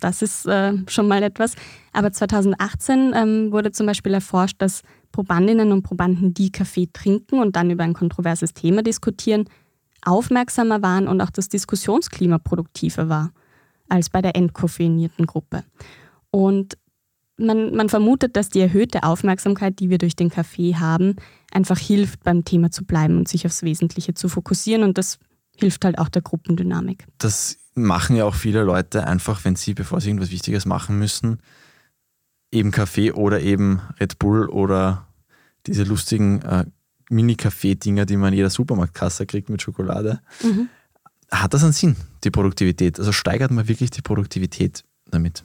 Das 0.00 0.20
ist 0.20 0.46
äh, 0.46 0.74
schon 0.88 1.06
mal 1.06 1.22
etwas. 1.22 1.54
Aber 1.92 2.12
2018 2.12 3.12
ähm, 3.14 3.52
wurde 3.52 3.70
zum 3.70 3.86
Beispiel 3.86 4.12
erforscht, 4.12 4.56
dass 4.58 4.82
Probandinnen 5.12 5.70
und 5.70 5.82
Probanden, 5.82 6.34
die 6.34 6.50
Kaffee 6.50 6.88
trinken 6.92 7.38
und 7.38 7.54
dann 7.54 7.70
über 7.70 7.84
ein 7.84 7.92
kontroverses 7.92 8.52
Thema 8.52 8.82
diskutieren, 8.82 9.44
aufmerksamer 10.02 10.82
waren 10.82 11.08
und 11.08 11.20
auch 11.20 11.30
das 11.30 11.48
Diskussionsklima 11.48 12.38
produktiver 12.38 13.08
war 13.08 13.32
als 13.88 14.10
bei 14.10 14.22
der 14.22 14.36
entkoffeinierten 14.36 15.26
Gruppe. 15.26 15.64
Und 16.30 16.78
man, 17.36 17.74
man 17.74 17.88
vermutet, 17.88 18.36
dass 18.36 18.48
die 18.48 18.60
erhöhte 18.60 19.02
Aufmerksamkeit, 19.02 19.78
die 19.80 19.90
wir 19.90 19.98
durch 19.98 20.16
den 20.16 20.30
Kaffee 20.30 20.76
haben, 20.76 21.16
einfach 21.52 21.78
hilft, 21.78 22.24
beim 22.24 22.44
Thema 22.44 22.70
zu 22.70 22.84
bleiben 22.84 23.18
und 23.18 23.28
sich 23.28 23.46
aufs 23.46 23.62
Wesentliche 23.62 24.14
zu 24.14 24.28
fokussieren. 24.28 24.82
Und 24.82 24.98
das 24.98 25.18
hilft 25.56 25.84
halt 25.84 25.98
auch 25.98 26.08
der 26.08 26.22
Gruppendynamik. 26.22 27.06
Das 27.18 27.58
machen 27.74 28.16
ja 28.16 28.24
auch 28.24 28.34
viele 28.34 28.62
Leute 28.62 29.06
einfach, 29.06 29.44
wenn 29.44 29.56
sie, 29.56 29.74
bevor 29.74 30.00
sie 30.00 30.08
irgendwas 30.08 30.30
Wichtiges 30.30 30.66
machen 30.66 30.98
müssen, 30.98 31.38
eben 32.50 32.70
Kaffee 32.70 33.12
oder 33.12 33.40
eben 33.40 33.80
Red 34.00 34.18
Bull 34.18 34.48
oder 34.48 35.06
diese 35.66 35.84
lustigen 35.84 36.42
äh, 36.42 36.66
Mini-Kaffee-Dinger, 37.12 38.06
die 38.06 38.16
man 38.16 38.32
in 38.32 38.38
jeder 38.38 38.50
Supermarktkasse 38.50 39.26
kriegt 39.26 39.48
mit 39.48 39.62
Schokolade. 39.62 40.20
Mhm. 40.42 40.68
Hat 41.30 41.54
das 41.54 41.62
einen 41.62 41.72
Sinn, 41.72 41.96
die 42.24 42.30
Produktivität? 42.30 42.98
Also 42.98 43.12
steigert 43.12 43.50
man 43.50 43.68
wirklich 43.68 43.90
die 43.90 44.02
Produktivität 44.02 44.84
damit? 45.10 45.44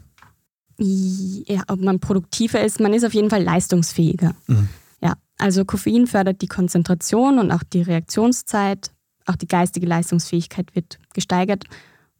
Ja, 0.77 1.63
ob 1.67 1.79
man 1.81 2.00
produktiver 2.00 2.63
ist, 2.63 2.79
man 2.79 2.93
ist 2.93 3.05
auf 3.05 3.13
jeden 3.13 3.29
Fall 3.29 3.43
leistungsfähiger. 3.43 4.36
Mhm. 4.47 4.69
Ja, 5.01 5.13
also 5.38 5.65
Koffein 5.65 6.07
fördert 6.07 6.41
die 6.41 6.47
Konzentration 6.47 7.39
und 7.39 7.51
auch 7.51 7.63
die 7.63 7.81
Reaktionszeit. 7.81 8.91
Auch 9.25 9.36
die 9.36 9.47
geistige 9.47 9.88
Leistungsfähigkeit 9.88 10.74
wird 10.75 11.00
gesteigert. 11.13 11.65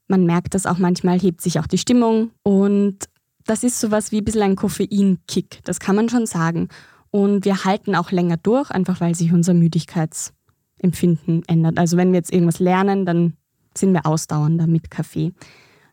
Man 0.08 0.26
merkt 0.26 0.54
das 0.54 0.66
auch 0.66 0.78
manchmal, 0.78 1.20
hebt 1.20 1.42
sich 1.42 1.60
auch 1.60 1.68
die 1.68 1.78
Stimmung. 1.78 2.32
Und 2.44 3.08
das 3.46 3.64
ist 3.64 3.80
sowas 3.80 4.12
wie 4.12 4.20
ein 4.20 4.26
bisschen 4.26 4.42
ein 4.42 4.56
Koffeinkick, 4.56 5.60
das 5.64 5.80
kann 5.80 5.96
man 5.96 6.10
schon 6.10 6.26
sagen. 6.26 6.68
Und 7.12 7.46
wir 7.46 7.64
halten 7.64 7.96
auch 7.96 8.12
länger 8.12 8.38
durch, 8.38 8.70
einfach 8.72 9.02
weil 9.02 9.16
sich 9.16 9.34
unser 9.34 9.54
Müdigkeitsempfinden 9.54 11.44
ändert. 11.48 11.78
Also 11.78 11.98
wenn 11.98 12.12
wir 12.12 12.18
jetzt 12.18 12.34
irgendwas 12.34 12.60
lernen, 12.60 13.06
dann 13.06 13.34
sind 13.76 13.94
wir 13.94 14.06
ausdauernder 14.06 14.68
mit 14.68 14.92
Kaffee. 14.92 15.34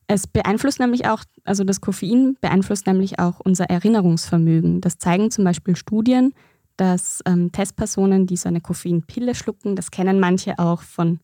Es 0.06 0.26
beeinflusst 0.26 0.80
nämlich 0.80 1.06
auch, 1.06 1.24
also 1.44 1.64
das 1.64 1.80
Koffein 1.80 2.36
beeinflusst 2.40 2.86
nämlich 2.86 3.18
auch 3.18 3.40
unser 3.40 3.64
Erinnerungsvermögen. 3.64 4.80
Das 4.80 4.98
zeigen 4.98 5.30
zum 5.30 5.44
Beispiel 5.44 5.76
Studien, 5.76 6.34
dass 6.76 7.20
ähm, 7.26 7.52
Testpersonen, 7.52 8.26
die 8.26 8.36
so 8.36 8.48
eine 8.48 8.60
Koffeinpille 8.60 9.34
schlucken, 9.34 9.76
das 9.76 9.90
kennen 9.90 10.20
manche 10.20 10.58
auch 10.58 10.82
von 10.82 11.20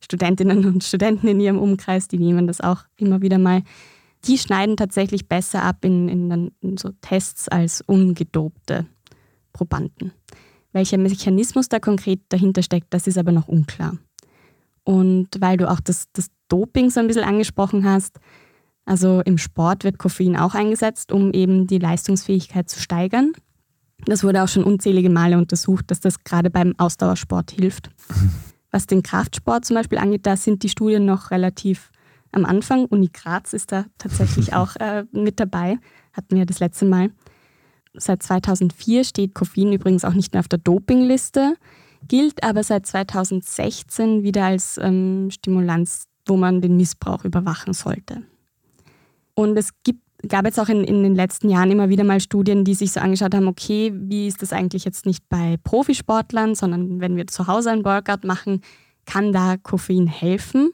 Studentinnen 0.00 0.64
und 0.64 0.84
Studenten 0.84 1.26
in 1.28 1.40
ihrem 1.40 1.58
Umkreis, 1.58 2.08
die 2.08 2.18
nehmen 2.18 2.46
das 2.46 2.60
auch 2.60 2.84
immer 2.96 3.22
wieder 3.22 3.38
mal, 3.38 3.62
die 4.24 4.38
schneiden 4.38 4.76
tatsächlich 4.76 5.28
besser 5.28 5.62
ab 5.62 5.84
in, 5.84 6.08
in, 6.08 6.52
in 6.60 6.76
so 6.76 6.90
Tests 7.00 7.48
als 7.48 7.80
ungedobte 7.82 8.86
Probanden. 9.56 10.12
Welcher 10.72 10.98
Mechanismus 10.98 11.70
da 11.70 11.78
konkret 11.78 12.20
dahinter 12.28 12.62
steckt, 12.62 12.92
das 12.92 13.06
ist 13.06 13.16
aber 13.16 13.32
noch 13.32 13.48
unklar. 13.48 13.96
Und 14.84 15.28
weil 15.40 15.56
du 15.56 15.70
auch 15.70 15.80
das, 15.80 16.04
das 16.12 16.28
Doping 16.48 16.90
so 16.90 17.00
ein 17.00 17.06
bisschen 17.06 17.24
angesprochen 17.24 17.84
hast, 17.84 18.20
also 18.84 19.22
im 19.22 19.38
Sport 19.38 19.82
wird 19.84 19.98
Koffein 19.98 20.36
auch 20.36 20.54
eingesetzt, 20.54 21.10
um 21.10 21.32
eben 21.32 21.66
die 21.66 21.78
Leistungsfähigkeit 21.78 22.68
zu 22.68 22.80
steigern. 22.80 23.32
Das 24.04 24.22
wurde 24.22 24.42
auch 24.42 24.48
schon 24.48 24.62
unzählige 24.62 25.08
Male 25.08 25.38
untersucht, 25.38 25.90
dass 25.90 26.00
das 26.00 26.22
gerade 26.22 26.50
beim 26.50 26.74
Ausdauersport 26.76 27.52
hilft. 27.52 27.88
Was 28.70 28.86
den 28.86 29.02
Kraftsport 29.02 29.64
zum 29.64 29.76
Beispiel 29.76 29.98
angeht, 29.98 30.26
da 30.26 30.36
sind 30.36 30.62
die 30.62 30.68
Studien 30.68 31.06
noch 31.06 31.30
relativ 31.30 31.90
am 32.32 32.44
Anfang. 32.44 32.84
Uni 32.84 33.08
Graz 33.10 33.54
ist 33.54 33.72
da 33.72 33.86
tatsächlich 33.96 34.52
auch 34.54 34.76
äh, 34.76 35.04
mit 35.10 35.40
dabei, 35.40 35.78
hatten 36.12 36.36
wir 36.36 36.44
das 36.44 36.60
letzte 36.60 36.84
Mal. 36.84 37.10
Seit 37.98 38.22
2004 38.22 39.04
steht 39.04 39.34
Koffein 39.34 39.72
übrigens 39.72 40.04
auch 40.04 40.14
nicht 40.14 40.32
mehr 40.32 40.40
auf 40.40 40.48
der 40.48 40.58
Dopingliste, 40.58 41.54
gilt 42.06 42.42
aber 42.42 42.62
seit 42.62 42.86
2016 42.86 44.22
wieder 44.22 44.44
als 44.44 44.78
ähm, 44.82 45.28
Stimulanz, 45.30 46.06
wo 46.26 46.36
man 46.36 46.60
den 46.60 46.76
Missbrauch 46.76 47.24
überwachen 47.24 47.72
sollte. 47.72 48.22
Und 49.34 49.56
es 49.56 49.70
gibt, 49.82 50.00
gab 50.28 50.44
jetzt 50.44 50.58
auch 50.58 50.68
in, 50.68 50.84
in 50.84 51.02
den 51.02 51.14
letzten 51.14 51.48
Jahren 51.48 51.70
immer 51.70 51.88
wieder 51.88 52.04
mal 52.04 52.20
Studien, 52.20 52.64
die 52.64 52.74
sich 52.74 52.92
so 52.92 53.00
angeschaut 53.00 53.34
haben, 53.34 53.48
okay, 53.48 53.92
wie 53.94 54.26
ist 54.26 54.42
das 54.42 54.52
eigentlich 54.52 54.84
jetzt 54.84 55.06
nicht 55.06 55.28
bei 55.28 55.56
Profisportlern, 55.62 56.54
sondern 56.54 57.00
wenn 57.00 57.16
wir 57.16 57.26
zu 57.26 57.46
Hause 57.46 57.70
ein 57.70 57.84
Workout 57.84 58.24
machen, 58.24 58.60
kann 59.04 59.32
da 59.32 59.56
Koffein 59.56 60.06
helfen? 60.06 60.70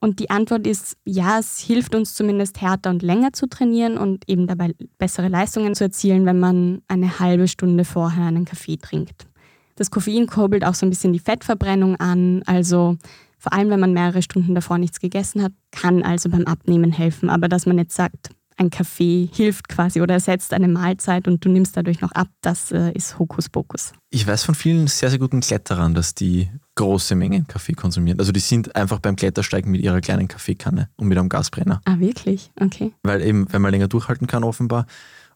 Und 0.00 0.20
die 0.20 0.30
Antwort 0.30 0.66
ist, 0.66 0.96
ja, 1.04 1.38
es 1.38 1.58
hilft 1.58 1.94
uns 1.94 2.14
zumindest 2.14 2.60
härter 2.60 2.90
und 2.90 3.02
länger 3.02 3.32
zu 3.32 3.48
trainieren 3.48 3.98
und 3.98 4.28
eben 4.28 4.46
dabei 4.46 4.74
bessere 4.96 5.28
Leistungen 5.28 5.74
zu 5.74 5.84
erzielen, 5.84 6.24
wenn 6.24 6.38
man 6.38 6.82
eine 6.86 7.18
halbe 7.18 7.48
Stunde 7.48 7.84
vorher 7.84 8.26
einen 8.26 8.44
Kaffee 8.44 8.76
trinkt. 8.76 9.26
Das 9.74 9.90
Koffein 9.90 10.26
kurbelt 10.26 10.64
auch 10.64 10.74
so 10.74 10.86
ein 10.86 10.90
bisschen 10.90 11.12
die 11.12 11.18
Fettverbrennung 11.18 11.96
an. 11.96 12.42
Also 12.46 12.96
Vor 13.38 13.52
allem, 13.52 13.70
wenn 13.70 13.80
man 13.80 13.92
mehrere 13.92 14.22
Stunden 14.22 14.54
davor 14.54 14.78
nichts 14.78 14.98
gegessen 14.98 15.42
hat, 15.42 15.52
kann 15.70 16.02
also 16.02 16.28
beim 16.28 16.44
Abnehmen 16.44 16.92
helfen. 16.92 17.30
Aber 17.30 17.48
dass 17.48 17.66
man 17.66 17.78
jetzt 17.78 17.94
sagt, 17.94 18.30
ein 18.56 18.70
Kaffee 18.70 19.28
hilft 19.32 19.68
quasi 19.68 20.00
oder 20.00 20.14
ersetzt 20.14 20.52
eine 20.52 20.66
Mahlzeit 20.66 21.28
und 21.28 21.44
du 21.44 21.48
nimmst 21.48 21.76
dadurch 21.76 22.00
noch 22.00 22.10
ab, 22.12 22.26
das 22.40 22.72
äh, 22.72 22.90
ist 22.92 23.18
Hokuspokus. 23.20 23.92
Ich 24.10 24.26
weiß 24.26 24.42
von 24.42 24.56
vielen 24.56 24.88
sehr, 24.88 25.10
sehr 25.10 25.20
guten 25.20 25.40
Kletterern, 25.40 25.94
dass 25.94 26.16
die 26.16 26.50
große 26.78 27.16
Mengen 27.16 27.46
Kaffee 27.46 27.74
konsumieren. 27.74 28.20
Also 28.20 28.30
die 28.30 28.40
sind 28.40 28.74
einfach 28.76 29.00
beim 29.00 29.16
Klettersteigen 29.16 29.70
mit 29.70 29.82
ihrer 29.82 30.00
kleinen 30.00 30.28
Kaffeekanne 30.28 30.88
und 30.96 31.08
mit 31.08 31.18
einem 31.18 31.28
Gasbrenner. 31.28 31.80
Ah, 31.84 31.98
wirklich? 31.98 32.50
Okay. 32.60 32.92
Weil 33.02 33.20
eben, 33.22 33.52
wenn 33.52 33.60
man 33.60 33.72
länger 33.72 33.88
durchhalten 33.88 34.26
kann, 34.28 34.44
offenbar. 34.44 34.86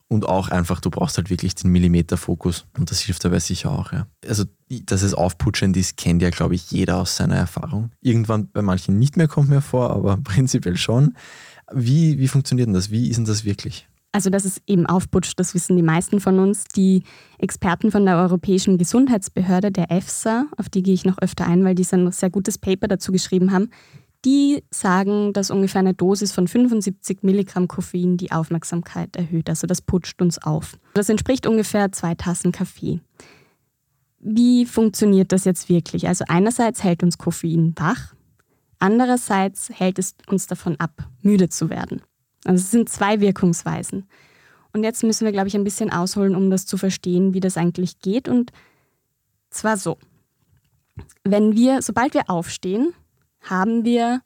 Und 0.06 0.28
auch 0.28 0.50
einfach, 0.50 0.80
du 0.80 0.90
brauchst 0.90 1.16
halt 1.16 1.30
wirklich 1.30 1.54
den 1.54 1.72
Millimeter-Fokus 1.72 2.66
und 2.78 2.90
das 2.90 3.00
hilft 3.00 3.24
dabei 3.24 3.40
sicher 3.40 3.70
auch, 3.70 3.92
ja. 3.92 4.06
Also, 4.28 4.44
dass 4.68 5.02
es 5.02 5.14
aufputschend 5.14 5.76
ist, 5.76 5.96
kennt 5.96 6.22
ja, 6.22 6.30
glaube 6.30 6.54
ich, 6.54 6.70
jeder 6.70 6.98
aus 6.98 7.16
seiner 7.16 7.36
Erfahrung. 7.36 7.90
Irgendwann 8.02 8.48
bei 8.48 8.62
manchen 8.62 8.98
nicht 8.98 9.16
mehr 9.16 9.26
kommt 9.26 9.48
mir 9.48 9.62
vor, 9.62 9.90
aber 9.90 10.16
prinzipiell 10.22 10.76
schon. 10.76 11.16
Wie, 11.72 12.18
wie 12.18 12.28
funktioniert 12.28 12.66
denn 12.66 12.74
das? 12.74 12.90
Wie 12.90 13.08
ist 13.08 13.16
denn 13.16 13.24
das 13.24 13.44
wirklich? 13.44 13.88
Also, 14.12 14.28
dass 14.28 14.44
es 14.44 14.60
eben 14.66 14.84
aufputscht, 14.84 15.40
das 15.40 15.54
wissen 15.54 15.74
die 15.74 15.82
meisten 15.82 16.20
von 16.20 16.38
uns. 16.38 16.64
Die 16.64 17.02
Experten 17.38 17.90
von 17.90 18.04
der 18.04 18.18
Europäischen 18.18 18.76
Gesundheitsbehörde, 18.76 19.72
der 19.72 19.90
EFSA, 19.90 20.46
auf 20.58 20.68
die 20.68 20.82
gehe 20.82 20.92
ich 20.92 21.06
noch 21.06 21.18
öfter 21.18 21.46
ein, 21.46 21.64
weil 21.64 21.74
die 21.74 21.86
ein 21.92 22.12
sehr 22.12 22.28
gutes 22.28 22.58
Paper 22.58 22.88
dazu 22.88 23.10
geschrieben 23.10 23.52
haben, 23.52 23.70
die 24.24 24.62
sagen, 24.70 25.32
dass 25.32 25.50
ungefähr 25.50 25.80
eine 25.80 25.94
Dosis 25.94 26.30
von 26.32 26.46
75 26.46 27.22
Milligramm 27.22 27.68
Koffein 27.68 28.16
die 28.18 28.30
Aufmerksamkeit 28.32 29.16
erhöht. 29.16 29.48
Also 29.48 29.66
das 29.66 29.80
putscht 29.80 30.20
uns 30.22 30.40
auf. 30.40 30.78
Das 30.94 31.08
entspricht 31.08 31.46
ungefähr 31.46 31.90
zwei 31.92 32.14
Tassen 32.14 32.52
Kaffee. 32.52 33.00
Wie 34.20 34.66
funktioniert 34.66 35.32
das 35.32 35.44
jetzt 35.44 35.68
wirklich? 35.68 36.06
Also 36.06 36.24
einerseits 36.28 36.84
hält 36.84 37.02
uns 37.02 37.18
Koffein 37.18 37.72
wach, 37.76 38.14
andererseits 38.78 39.70
hält 39.70 39.98
es 39.98 40.14
uns 40.28 40.46
davon 40.46 40.76
ab, 40.78 41.08
müde 41.22 41.48
zu 41.48 41.70
werden. 41.70 42.02
Also 42.44 42.62
es 42.62 42.70
sind 42.70 42.88
zwei 42.88 43.20
Wirkungsweisen. 43.20 44.08
Und 44.72 44.84
jetzt 44.84 45.02
müssen 45.02 45.24
wir, 45.24 45.32
glaube 45.32 45.48
ich, 45.48 45.54
ein 45.54 45.64
bisschen 45.64 45.92
ausholen, 45.92 46.34
um 46.34 46.50
das 46.50 46.66
zu 46.66 46.76
verstehen, 46.76 47.34
wie 47.34 47.40
das 47.40 47.56
eigentlich 47.56 48.00
geht. 48.00 48.28
Und 48.28 48.52
zwar 49.50 49.76
so. 49.76 49.98
Wenn 51.24 51.54
wir, 51.54 51.82
sobald 51.82 52.14
wir 52.14 52.28
aufstehen, 52.28 52.92
haben 53.42 53.84
wir 53.84 54.20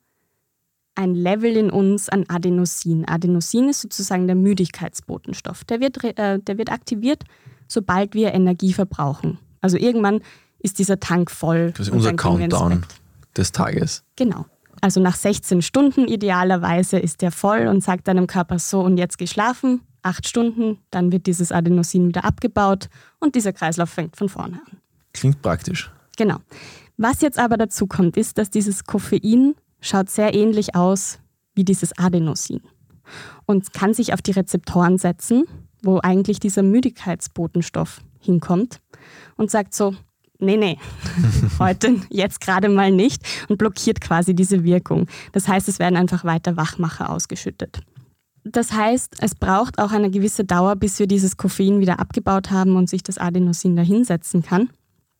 ein 0.94 1.14
Level 1.14 1.56
in 1.56 1.70
uns 1.70 2.08
an 2.08 2.25
Adenosin. 2.28 3.06
Adenosin 3.06 3.68
ist 3.68 3.82
sozusagen 3.82 4.26
der 4.26 4.37
Müdigkeitsbotenstoff. 4.37 5.64
Der 5.64 5.80
wird, 5.80 6.02
äh, 6.02 6.38
der 6.38 6.58
wird 6.58 6.70
aktiviert, 6.70 7.25
sobald 7.68 8.14
wir 8.14 8.32
Energie 8.32 8.73
verbrauchen. 8.73 9.38
Also 9.61 9.76
irgendwann 9.76 10.20
ist 10.58 10.78
dieser 10.78 10.99
Tank 10.99 11.30
voll. 11.30 11.73
Das 11.73 11.88
ist 11.88 11.92
unser 11.92 12.14
Countdown 12.14 12.85
des 13.37 13.52
Tages. 13.52 14.04
Genau. 14.16 14.46
Also 14.80 15.00
nach 15.00 15.16
16 15.16 15.62
Stunden 15.62 16.06
idealerweise 16.06 16.99
ist 16.99 17.23
der 17.23 17.30
voll 17.30 17.66
und 17.66 17.83
sagt 17.83 18.09
deinem 18.09 18.26
Körper 18.26 18.59
so 18.59 18.80
und 18.80 18.99
jetzt 18.99 19.18
geschlafen, 19.18 19.80
acht 20.02 20.26
Stunden, 20.28 20.78
dann 20.90 21.12
wird 21.12 21.26
dieses 21.26 21.50
Adenosin 21.50 22.09
wieder 22.09 22.25
abgebaut 22.25 22.88
und 23.18 23.35
dieser 23.35 23.52
Kreislauf 23.52 23.90
fängt 23.90 24.16
von 24.16 24.28
vorne 24.28 24.61
an. 24.66 24.78
Klingt 25.12 25.42
praktisch. 25.42 25.90
Genau. 26.16 26.37
Was 26.97 27.21
jetzt 27.21 27.38
aber 27.38 27.56
dazu 27.56 27.87
kommt, 27.87 28.16
ist, 28.16 28.38
dass 28.38 28.50
dieses 28.50 28.85
Koffein 28.85 29.54
schaut 29.80 30.09
sehr 30.09 30.35
ähnlich 30.35 30.75
aus 30.75 31.18
wie 31.54 31.64
dieses 31.64 31.97
Adenosin 31.99 32.61
und 33.47 33.73
kann 33.73 33.95
sich 33.95 34.12
auf 34.12 34.23
die 34.23 34.33
Rezeptoren 34.33 34.99
setzen, 34.99 35.45
wo 35.83 36.00
eigentlich 36.02 36.40
dieser 36.40 36.62
Müdigkeitsbotenstoff 36.62 38.00
hinkommt 38.18 38.80
und 39.37 39.50
sagt 39.50 39.75
so, 39.75 39.95
nee, 40.38 40.57
nee, 40.57 40.78
heute, 41.59 42.00
jetzt 42.11 42.40
gerade 42.40 42.69
mal 42.69 42.90
nicht 42.90 43.23
und 43.49 43.59
blockiert 43.59 44.00
quasi 44.00 44.35
diese 44.35 44.64
Wirkung. 44.64 45.07
Das 45.33 45.49
heißt, 45.49 45.69
es 45.69 45.78
werden 45.78 45.97
einfach 45.97 46.25
weiter 46.25 46.57
Wachmacher 46.57 47.11
ausgeschüttet. 47.11 47.81
Das 48.44 48.72
heißt, 48.72 49.16
es 49.20 49.35
braucht 49.35 49.79
auch 49.79 49.90
eine 49.90 50.11
gewisse 50.11 50.44
Dauer, 50.44 50.77
bis 50.77 50.99
wir 51.01 51.09
dieses 51.09 51.37
Koffein 51.37 51.81
wieder 51.81 51.99
abgebaut 51.99 52.51
haben 52.51 52.77
und 52.77 52.88
sich 52.88 53.03
das 53.03 53.18
Adenosin 53.18 53.75
dahinsetzen 53.75 54.42
kann. 54.42 54.70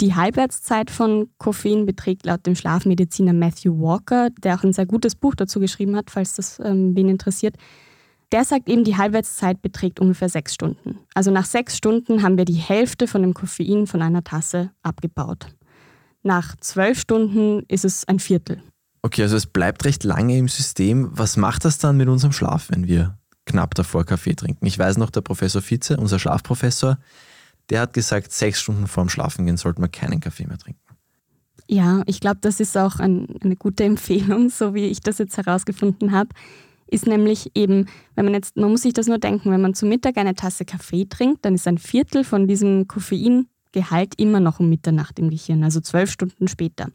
Die 0.00 0.14
Halbwertszeit 0.14 0.90
von 0.90 1.31
Koffein 1.38 1.87
beträgt 1.87 2.26
laut 2.26 2.46
dem 2.46 2.55
Schlafmediziner 2.55 3.33
Matthew 3.33 3.81
Walker, 3.81 4.29
der 4.31 4.57
auch 4.57 4.62
ein 4.62 4.74
sehr 4.74 4.87
gutes 4.87 5.16
Buch 5.16 5.35
dazu 5.35 5.59
geschrieben 5.59 5.96
hat, 5.96 6.11
falls 6.11 6.35
das 6.35 6.61
ähm, 6.62 6.94
wen 6.94 7.09
interessiert. 7.09 7.57
Der 8.32 8.44
sagt 8.44 8.68
eben, 8.68 8.82
die 8.82 8.96
Halbwertszeit 8.96 9.62
beträgt 9.62 10.00
ungefähr 10.00 10.28
sechs 10.28 10.52
Stunden. 10.54 10.98
Also 11.14 11.30
nach 11.30 11.44
sechs 11.44 11.76
Stunden 11.76 12.22
haben 12.22 12.36
wir 12.36 12.44
die 12.44 12.54
Hälfte 12.54 13.06
von 13.06 13.22
dem 13.22 13.34
Koffein 13.34 13.86
von 13.86 14.02
einer 14.02 14.24
Tasse 14.24 14.72
abgebaut. 14.82 15.46
Nach 16.22 16.56
zwölf 16.56 16.98
Stunden 17.00 17.62
ist 17.68 17.84
es 17.84 18.06
ein 18.08 18.18
Viertel. 18.18 18.60
Okay, 19.02 19.22
also 19.22 19.36
es 19.36 19.46
bleibt 19.46 19.84
recht 19.84 20.02
lange 20.02 20.36
im 20.36 20.48
System. 20.48 21.08
Was 21.12 21.36
macht 21.36 21.64
das 21.64 21.78
dann 21.78 21.96
mit 21.96 22.08
unserem 22.08 22.32
Schlaf, 22.32 22.70
wenn 22.70 22.88
wir 22.88 23.16
knapp 23.44 23.76
davor 23.76 24.04
Kaffee 24.04 24.34
trinken? 24.34 24.66
Ich 24.66 24.76
weiß 24.76 24.96
noch, 24.96 25.10
der 25.10 25.20
Professor 25.20 25.62
Vize, 25.62 25.96
unser 25.96 26.18
Schlafprofessor, 26.18 26.98
der 27.70 27.80
hat 27.80 27.92
gesagt, 27.92 28.32
sechs 28.32 28.60
Stunden 28.60 28.88
vorm 28.88 29.08
Schlafengehen 29.08 29.56
sollte 29.56 29.80
man 29.80 29.92
keinen 29.92 30.18
Kaffee 30.18 30.46
mehr 30.46 30.58
trinken. 30.58 30.80
Ja, 31.68 32.02
ich 32.06 32.20
glaube, 32.20 32.38
das 32.40 32.58
ist 32.58 32.76
auch 32.76 32.98
ein, 32.98 33.28
eine 33.42 33.54
gute 33.54 33.84
Empfehlung, 33.84 34.50
so 34.50 34.74
wie 34.74 34.86
ich 34.86 35.00
das 35.00 35.18
jetzt 35.18 35.36
herausgefunden 35.36 36.10
habe. 36.10 36.30
Ist 36.88 37.07
nämlich 37.07 37.51
eben, 37.55 37.87
wenn 38.14 38.27
man 38.27 38.35
jetzt, 38.35 38.57
man 38.57 38.70
muss 38.70 38.83
sich 38.83 38.92
das 38.92 39.09
nur 39.09 39.18
denken, 39.18 39.51
wenn 39.51 39.61
man 39.61 39.75
zu 39.75 39.87
Mittag 39.87 40.16
eine 40.18 40.35
Tasse 40.35 40.64
Kaffee 40.64 41.07
trinkt, 41.07 41.44
dann 41.44 41.55
ist 41.55 41.66
ein 41.66 41.79
Viertel 41.79 42.22
von 42.22 42.46
diesem 42.46 42.87
Koffeingehalt 42.87 44.14
immer 44.16 44.40
noch 44.40 44.61
um 44.61 44.68
Mitternacht 44.68 45.18
im 45.18 45.31
Gehirn, 45.31 45.64
also 45.64 45.81
zwölf 45.81 46.11
Stunden 46.11 46.46
später 46.46 46.88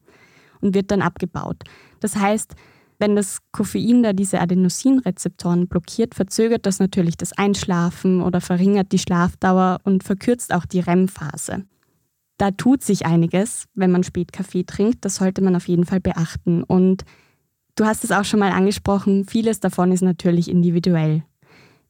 und 0.62 0.73
wird 0.73 0.91
dann 0.91 1.01
abgebaut. 1.01 1.63
Das 1.99 2.15
heißt, 2.15 2.56
wenn 2.99 3.15
das 3.15 3.39
Koffein 3.51 4.04
da 4.04 4.13
diese 4.13 4.39
Adenosinrezeptoren 4.39 5.67
blockiert, 5.67 6.13
verzögert 6.13 6.67
das 6.67 6.80
natürlich 6.80 7.17
das 7.17 7.34
Einschlafen 7.34 8.21
oder 8.21 8.41
verringert 8.41 8.91
die 8.91 8.99
Schlafdauer 8.99 9.80
und 9.84 10.04
verkürzt 10.04 10.54
auch 10.54 10.65
die 10.65 10.82
REM-Phase. 10.82 11.65
Da 12.38 12.51
tut 12.51 12.84
sich 12.84 13.06
einiges, 13.06 13.65
wenn 13.73 13.91
man 13.91 14.04
spät 14.04 14.32
Kaffee 14.32 14.63
trinkt. 14.63 15.04
Das 15.04 15.15
sollte 15.15 15.41
man 15.41 15.56
auf 15.56 15.67
jeden 15.67 15.86
Fall 15.86 15.99
beachten. 15.99 16.63
Und 16.63 17.04
du 17.81 17.87
hast 17.87 18.03
es 18.03 18.11
auch 18.11 18.25
schon 18.25 18.39
mal 18.39 18.51
angesprochen, 18.51 19.25
vieles 19.25 19.59
davon 19.59 19.91
ist 19.91 20.01
natürlich 20.01 20.49
individuell. 20.49 21.23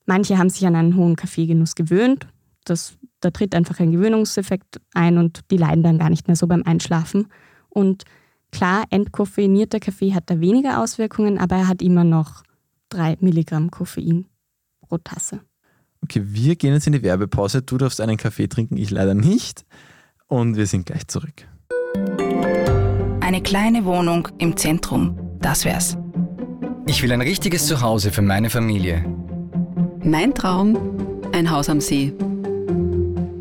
Manche 0.05 0.37
haben 0.37 0.49
sich 0.49 0.65
an 0.65 0.75
einen 0.75 0.95
hohen 0.95 1.15
Kaffeegenuss 1.15 1.75
gewöhnt. 1.75 2.27
Das, 2.63 2.93
da 3.19 3.31
tritt 3.31 3.53
einfach 3.53 3.79
ein 3.79 3.91
Gewöhnungseffekt 3.91 4.79
ein 4.93 5.17
und 5.17 5.41
die 5.51 5.57
leiden 5.57 5.83
dann 5.83 5.99
gar 5.99 6.09
nicht 6.09 6.27
mehr 6.27 6.35
so 6.35 6.47
beim 6.47 6.63
Einschlafen. 6.63 7.27
Und 7.69 8.05
Klar, 8.51 8.83
entkoffeinierter 8.89 9.79
Kaffee 9.79 10.13
hat 10.13 10.29
da 10.29 10.39
weniger 10.39 10.81
Auswirkungen, 10.81 11.37
aber 11.37 11.55
er 11.55 11.67
hat 11.67 11.81
immer 11.81 12.03
noch 12.03 12.43
3 12.89 13.17
Milligramm 13.21 13.71
Koffein 13.71 14.25
pro 14.81 14.97
Tasse. 14.97 15.39
Okay, 16.03 16.21
wir 16.25 16.55
gehen 16.55 16.73
jetzt 16.73 16.87
in 16.87 16.93
die 16.93 17.01
Werbepause. 17.01 17.61
Du 17.61 17.77
darfst 17.77 18.01
einen 18.01 18.17
Kaffee 18.17 18.47
trinken, 18.47 18.75
ich 18.75 18.91
leider 18.91 19.13
nicht. 19.13 19.65
Und 20.27 20.57
wir 20.57 20.67
sind 20.67 20.85
gleich 20.85 21.07
zurück. 21.07 21.47
Eine 23.21 23.41
kleine 23.41 23.85
Wohnung 23.85 24.27
im 24.39 24.57
Zentrum, 24.57 25.17
das 25.41 25.65
wär's. 25.65 25.97
Ich 26.87 27.01
will 27.03 27.11
ein 27.11 27.21
richtiges 27.21 27.67
Zuhause 27.67 28.11
für 28.11 28.21
meine 28.21 28.49
Familie. 28.49 29.05
Mein 30.03 30.33
Traum, 30.33 30.77
ein 31.31 31.49
Haus 31.49 31.69
am 31.69 31.79
See. 31.79 32.13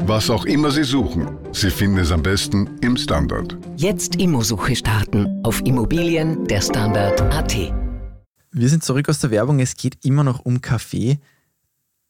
Was 0.07 0.29
auch 0.29 0.45
immer 0.45 0.71
Sie 0.71 0.85
suchen, 0.85 1.29
Sie 1.53 1.71
finden 1.71 1.99
es 1.99 2.13
am 2.13 2.23
besten 2.23 2.69
im 2.81 2.97
Standard. 2.97 3.57
Jetzt 3.77 4.17
Immosuche 4.17 4.75
starten 4.77 5.41
auf 5.45 5.61
Immobilien 5.65 6.45
der 6.47 6.61
Standard.at. 6.61 7.73
Wir 8.53 8.69
sind 8.69 8.83
zurück 8.83 9.09
aus 9.09 9.21
der 9.21 9.31
Werbung. 9.31 9.61
Es 9.61 9.77
geht 9.77 10.05
immer 10.05 10.25
noch 10.25 10.41
um 10.41 10.61
Kaffee. 10.61 11.19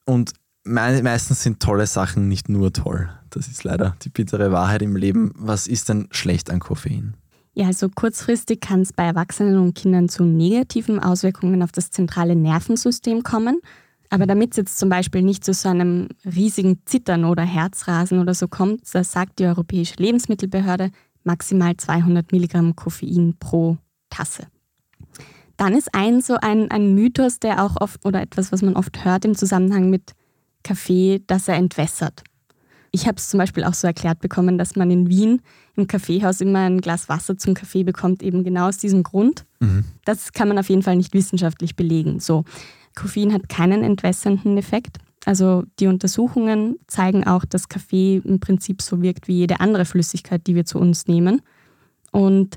Und 0.07 0.33
meistens 0.65 1.43
sind 1.43 1.61
tolle 1.61 1.87
Sachen 1.87 2.29
nicht 2.29 2.49
nur 2.49 2.73
toll. 2.73 3.11
Das 3.31 3.49
ist 3.49 3.65
leider 3.65 3.97
die 4.03 4.09
bittere 4.09 4.51
Wahrheit 4.51 4.83
im 4.83 4.97
Leben. 4.97 5.33
Was 5.35 5.67
ist 5.67 5.89
denn 5.89 6.09
schlecht 6.11 6.51
an 6.51 6.61
Koffein? 6.61 7.15
Ja, 7.55 7.67
also 7.67 7.89
kurzfristig 7.89 8.61
kann 8.61 8.83
es 8.83 8.93
bei 8.93 9.05
Erwachsenen 9.05 9.59
und 9.59 9.75
Kindern 9.75 10.09
zu 10.09 10.25
negativen 10.25 11.01
Auswirkungen 11.01 11.63
auf 11.63 11.73
das 11.73 11.91
zentrale 11.91 12.37
Nervensystem 12.37 13.23
kommen. 13.23 13.61
Aber 14.09 14.27
damit 14.27 14.53
es 14.53 14.57
jetzt 14.57 14.79
zum 14.79 14.89
Beispiel 14.89 15.23
nicht 15.23 15.45
zu 15.45 15.53
so 15.53 15.69
einem 15.69 16.09
riesigen 16.25 16.81
Zittern 16.85 17.25
oder 17.25 17.45
Herzrasen 17.45 18.21
oder 18.21 18.35
so 18.35 18.49
kommt, 18.49 18.83
das 18.93 19.13
sagt 19.13 19.39
die 19.39 19.47
Europäische 19.47 19.95
Lebensmittelbehörde, 19.99 20.91
maximal 21.23 21.77
200 21.77 22.33
Milligramm 22.33 22.75
Koffein 22.75 23.37
pro 23.39 23.79
Tasse. 24.11 24.47
Dann 25.57 25.75
ist 25.75 25.95
ein 25.95 26.23
so 26.23 26.37
ein, 26.41 26.71
ein 26.71 26.95
Mythos, 26.95 27.39
der 27.39 27.65
auch 27.65 27.77
oft 27.81 28.05
oder 28.05 28.21
etwas, 28.21 28.51
was 28.51 28.63
man 28.63 28.77
oft 28.77 29.05
hört 29.05 29.25
im 29.25 29.37
Zusammenhang 29.37 29.91
mit 29.91 30.13
Kaffee, 30.65 31.23
dass 31.27 31.49
er 31.49 31.57
entwässert. 31.57 32.25
Ich 32.93 33.07
habe 33.07 33.17
es 33.17 33.29
zum 33.29 33.39
Beispiel 33.39 33.65
auch 33.65 33.75
so 33.75 33.87
erklärt 33.87 34.21
bekommen, 34.21 34.59
dass 34.59 34.77
man 34.77 34.91
in 34.91 35.09
Wien 35.09 35.43
im 35.77 35.87
Kaffeehaus 35.87 36.41
immer 36.41 36.61
ein 36.61 36.81
Glas 36.81 37.09
Wasser 37.09 37.37
zum 37.37 37.55
Kaffee 37.55 37.85
bekommt, 37.85 38.23
eben 38.23 38.43
genau 38.43 38.69
aus 38.69 38.79
diesem 38.79 39.03
Grund. 39.03 39.45
Mhm. 39.61 39.85
Das 40.05 40.33
kann 40.33 40.49
man 40.49 40.59
auf 40.59 40.69
jeden 40.69 40.83
Fall 40.83 40.97
nicht 40.97 41.15
wissenschaftlich 41.15 41.77
belegen. 41.77 42.21
So, 42.21 42.45
Koffein 42.97 43.33
hat 43.33 43.49
keinen 43.49 43.85
entwässernden 43.85 44.59
Effekt. 44.59 44.99
Also 45.25 45.65
die 45.79 45.87
Untersuchungen 45.87 46.77
zeigen 46.87 47.27
auch, 47.27 47.45
dass 47.45 47.69
Kaffee 47.69 48.23
im 48.25 48.41
Prinzip 48.41 48.83
so 48.83 49.03
wirkt 49.03 49.29
wie 49.29 49.39
jede 49.39 49.61
andere 49.61 49.85
Flüssigkeit, 49.85 50.47
die 50.47 50.55
wir 50.55 50.65
zu 50.65 50.79
uns 50.79 51.07
nehmen. 51.07 51.43
Und 52.11 52.57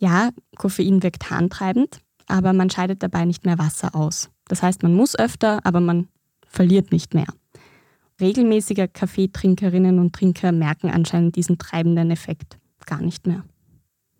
Ja, 0.00 0.30
Koffein 0.56 1.02
wirkt 1.02 1.30
harntreibend, 1.30 2.00
aber 2.26 2.52
man 2.54 2.70
scheidet 2.70 3.02
dabei 3.02 3.26
nicht 3.26 3.44
mehr 3.44 3.58
Wasser 3.58 3.94
aus. 3.94 4.30
Das 4.48 4.62
heißt, 4.62 4.82
man 4.82 4.94
muss 4.94 5.16
öfter, 5.16 5.60
aber 5.64 5.80
man 5.80 6.08
verliert 6.48 6.90
nicht 6.90 7.12
mehr. 7.14 7.26
Regelmäßige 8.20 8.88
Kaffeetrinkerinnen 8.92 9.98
und 9.98 10.14
Trinker 10.14 10.52
merken 10.52 10.90
anscheinend 10.90 11.36
diesen 11.36 11.58
treibenden 11.58 12.10
Effekt 12.10 12.58
gar 12.86 13.00
nicht 13.00 13.26
mehr. 13.26 13.44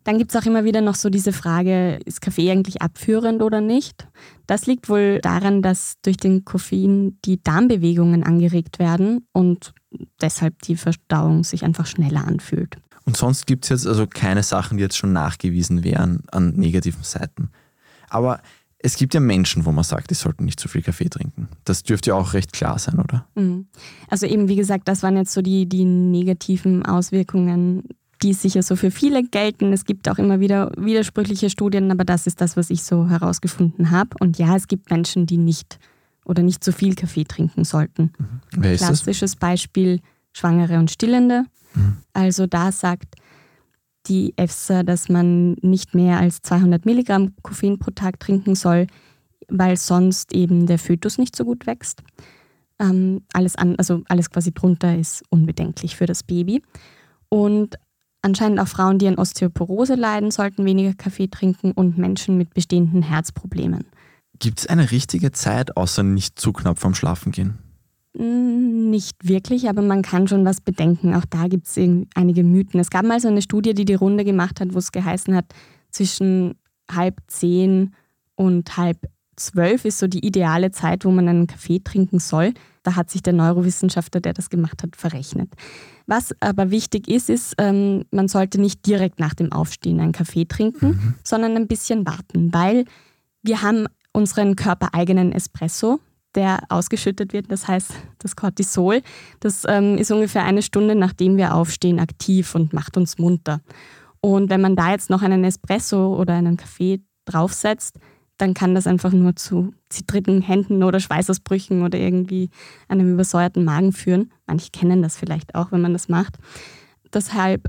Dann 0.05 0.17
gibt 0.17 0.35
es 0.35 0.41
auch 0.41 0.47
immer 0.47 0.65
wieder 0.65 0.81
noch 0.81 0.95
so 0.95 1.11
diese 1.11 1.33
Frage, 1.33 1.99
ist 2.07 2.23
Kaffee 2.23 2.51
eigentlich 2.51 2.81
abführend 2.81 3.43
oder 3.43 3.61
nicht? 3.61 4.09
Das 4.47 4.67
liegt 4.67 4.89
wohl 4.89 5.21
daran, 5.21 5.61
dass 5.61 5.95
durch 6.03 6.17
den 6.17 6.45
Koffein 6.45 7.19
die 7.27 7.43
Darmbewegungen 7.43 8.23
angeregt 8.23 8.79
werden 8.79 9.27
und 9.33 9.75
deshalb 10.21 10.63
die 10.63 10.77
Verdauung 10.77 11.45
sich 11.45 11.65
einfach 11.65 11.87
schneller 11.87 12.27
anfühlt. 12.27 12.79
Und 13.05 13.17
sonst 13.17 13.47
gibt 13.47 13.65
es 13.65 13.69
jetzt 13.71 13.87
also 13.87 14.07
keine 14.07 14.43
Sachen, 14.43 14.79
die 14.79 14.83
jetzt 14.83 14.97
schon 14.97 15.13
nachgewiesen 15.13 15.85
wären 15.85 16.23
an 16.33 16.55
negativen 16.55 17.03
Seiten. 17.03 17.51
Aber 18.09 18.41
es 18.83 18.97
gibt 18.97 19.15
ja 19.15 19.21
Menschen, 19.21 19.67
wo 19.67 19.73
man 19.73 19.85
sagt, 19.85 20.11
die 20.11 20.15
sollten 20.15 20.45
nicht 20.45 20.59
zu 20.59 20.69
viel 20.69 20.83
Kaffee 20.83 21.09
trinken. 21.09 21.49
Das 21.65 21.83
dürfte 21.83 22.11
ja 22.11 22.17
auch 22.17 22.33
recht 22.33 22.53
klar 22.53 22.79
sein, 22.79 22.99
oder? 22.99 23.27
Mhm. 23.35 23.67
Also 24.09 24.27
eben, 24.27 24.49
wie 24.49 24.57
gesagt, 24.57 24.89
das 24.89 25.03
waren 25.03 25.17
jetzt 25.17 25.33
so 25.33 25.43
die, 25.43 25.69
die 25.69 25.85
negativen 25.85 26.85
Auswirkungen, 26.85 27.85
die 28.23 28.33
sicher 28.33 28.63
so 28.63 28.77
für 28.77 28.91
viele 28.91 29.23
gelten. 29.23 29.73
Es 29.73 29.85
gibt 29.85 30.09
auch 30.09 30.19
immer 30.19 30.41
wieder 30.41 30.73
widersprüchliche 30.77 31.51
Studien, 31.51 31.91
aber 31.91 32.05
das 32.05 32.27
ist 32.27 32.41
das, 32.41 32.57
was 32.57 32.71
ich 32.71 32.83
so 32.83 33.09
herausgefunden 33.09 33.91
habe. 33.91 34.11
Und 34.19 34.39
ja, 34.39 34.57
es 34.57 34.67
gibt 34.67 34.91
Menschen, 34.91 35.27
die 35.27 35.39
nicht 35.39 35.79
oder 36.25 36.43
nicht 36.43 36.63
zu 36.63 36.73
viel 36.73 36.95
Kaffee 36.95 37.25
trinken 37.25 37.65
sollten. 37.65 38.13
Mhm. 38.57 38.77
Klassisches? 38.77 39.37
Beispiel 39.37 40.01
Schwangere 40.33 40.79
und 40.79 40.91
Stillende. 40.91 41.45
Mhm. 41.75 41.99
Also 42.13 42.47
da 42.47 42.73
sagt 42.73 43.17
die 44.07 44.35
EFSA, 44.37 44.83
dass 44.83 45.09
man 45.09 45.53
nicht 45.63 45.95
mehr 45.95 46.19
als 46.19 46.41
200 46.43 46.87
Milligramm 46.87 47.35
Koffein 47.43 47.79
pro 47.79 47.91
Tag 47.91 48.19
trinken 48.21 48.55
soll, 48.55 48.87
weil 49.49 49.77
sonst 49.77 50.33
eben 50.33 50.67
der 50.67 50.79
Fötus 50.79 51.19
nicht 51.19 51.37
so 51.37 51.45
gut 51.45 51.67
wächst. 51.67 52.03
Ähm, 52.79 53.23
alles, 53.33 53.57
an, 53.57 53.77
also 53.77 54.03
alles 54.09 54.31
quasi 54.31 54.53
drunter 54.53 54.97
ist 54.97 55.23
unbedenklich 55.29 55.97
für 55.97 56.07
das 56.07 56.23
Baby. 56.23 56.63
Und 57.29 57.77
anscheinend 58.23 58.59
auch 58.59 58.69
Frauen, 58.69 58.99
die 58.99 59.07
an 59.07 59.19
Osteoporose 59.19 59.95
leiden, 59.95 60.31
sollten 60.31 60.65
weniger 60.65 60.95
Kaffee 60.95 61.29
trinken 61.29 61.73
und 61.73 61.99
Menschen 61.99 62.39
mit 62.39 62.55
bestehenden 62.55 63.03
Herzproblemen. 63.03 63.85
Gibt 64.39 64.61
es 64.61 64.67
eine 64.67 64.91
richtige 64.91 65.33
Zeit, 65.33 65.77
außer 65.77 66.03
nicht 66.03 66.39
zu 66.39 66.53
knapp 66.53 66.79
vorm 66.79 66.95
Schlafengehen? 66.95 67.59
Nicht 68.13 69.29
wirklich, 69.29 69.69
aber 69.69 69.83
man 69.83 70.03
kann 70.03 70.27
schon 70.27 70.45
was 70.45 70.61
bedenken. 70.61 71.15
Auch 71.15 71.25
da 71.27 71.47
gibt 71.47 71.69
es 71.69 71.77
einige 72.15 72.43
Mythen. 72.43 72.81
Es 72.81 72.91
gab 72.91 73.05
mal 73.05 73.21
so 73.21 73.29
eine 73.29 73.43
Studie, 73.43 73.73
die 73.73 73.85
die 73.85 73.95
Runde 73.95 74.25
gemacht 74.25 74.61
hat, 74.61 74.75
wo 74.75 74.79
es 74.79 74.91
geheißen 74.91 75.35
hat, 75.35 75.47
zwischen 75.91 76.55
halb 76.91 77.21
zehn 77.29 77.95
und 78.35 78.77
halb 78.77 78.99
zwölf 79.37 79.85
ist 79.85 79.99
so 79.99 80.07
die 80.07 80.25
ideale 80.25 80.71
Zeit, 80.71 81.05
wo 81.05 81.11
man 81.11 81.29
einen 81.29 81.47
Kaffee 81.47 81.81
trinken 81.81 82.19
soll. 82.19 82.53
Da 82.83 82.97
hat 82.97 83.11
sich 83.11 83.23
der 83.23 83.33
Neurowissenschaftler, 83.33 84.21
der 84.21 84.33
das 84.33 84.51
gemacht 84.51 84.83
hat, 84.83 84.97
verrechnet. 84.97 85.53
Was 86.07 86.35
aber 86.41 86.71
wichtig 86.71 87.09
ist, 87.09 87.31
ist, 87.31 87.55
ähm, 87.59 88.05
man 88.11 88.29
sollte 88.29 88.61
nicht 88.61 88.87
direkt 88.87 89.21
nach 89.21 89.35
dem 89.35 89.53
Aufstehen 89.53 90.01
einen 90.01 90.13
Kaffee 90.13 90.45
trinken, 90.45 91.17
sondern 91.23 91.57
ein 91.57 91.69
bisschen 91.69 92.07
warten, 92.07 92.53
weil 92.53 92.85
wir 93.43 93.63
haben 93.63 93.87
unseren 94.13 94.57
körpereigenen 94.57 95.33
Espresso, 95.33 96.01
der 96.35 96.61
ausgeschüttet 96.69 97.33
wird, 97.33 97.51
das 97.51 97.67
heißt 97.67 97.93
das 98.19 98.37
Cortisol. 98.37 99.03
Das 99.41 99.65
ähm, 99.69 99.99
ist 99.99 100.11
ungefähr 100.11 100.45
eine 100.45 100.63
Stunde, 100.63 100.95
nachdem 100.95 101.37
wir 101.37 101.55
aufstehen, 101.55 101.99
aktiv 101.99 102.55
und 102.55 102.73
macht 102.73 102.97
uns 102.97 103.19
munter. 103.19 103.61
Und 104.21 104.51
wenn 104.51 104.61
man 104.61 104.77
da 104.77 104.91
jetzt 104.91 105.11
noch 105.11 105.23
einen 105.23 105.45
Espresso 105.45 106.17
oder 106.17 106.35
einen 106.35 106.57
Kaffee 106.57 107.01
draufsetzt, 107.25 107.99
dann 108.39 108.55
kann 108.55 108.75
das 108.75 108.87
einfach 108.87 109.13
nur 109.13 109.37
zu 109.37 109.75
zittrigen 109.89 110.41
Händen 110.41 110.83
oder 110.83 111.01
Schweißausbrüchen 111.01 111.83
oder 111.83 111.99
irgendwie 111.99 112.51
einem 112.89 113.13
übersäuerten 113.13 113.65
Magen 113.65 113.93
führen. 113.93 114.33
Manche 114.47 114.71
kennen 114.71 115.03
das 115.03 115.17
vielleicht 115.17 115.55
auch, 115.55 115.73
wenn 115.73 115.81
man 115.81 115.93
das 115.93 116.09
macht. 116.09 116.39
Deshalb 117.13 117.69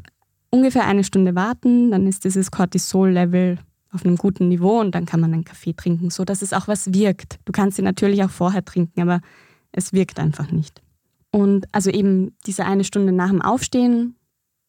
ungefähr 0.49 0.85
eine 0.85 1.03
Stunde 1.03 1.35
warten, 1.35 1.91
dann 1.91 2.07
ist 2.07 2.23
dieses 2.23 2.51
Cortisol-Level 2.51 3.57
auf 3.91 4.05
einem 4.05 4.15
guten 4.15 4.47
Niveau 4.47 4.79
und 4.79 4.95
dann 4.95 5.05
kann 5.05 5.19
man 5.19 5.33
einen 5.33 5.43
Kaffee 5.43 5.73
trinken, 5.73 6.09
so 6.09 6.23
dass 6.23 6.41
es 6.41 6.53
auch 6.53 6.67
was 6.67 6.93
wirkt. 6.93 7.39
Du 7.45 7.51
kannst 7.51 7.77
ihn 7.77 7.85
natürlich 7.85 8.23
auch 8.23 8.29
vorher 8.29 8.63
trinken, 8.63 9.01
aber 9.01 9.21
es 9.71 9.93
wirkt 9.93 10.19
einfach 10.19 10.51
nicht. 10.51 10.81
Und 11.31 11.65
also 11.71 11.89
eben 11.89 12.35
diese 12.45 12.65
eine 12.65 12.83
Stunde 12.83 13.11
nach 13.11 13.29
dem 13.29 13.41
Aufstehen, 13.41 14.15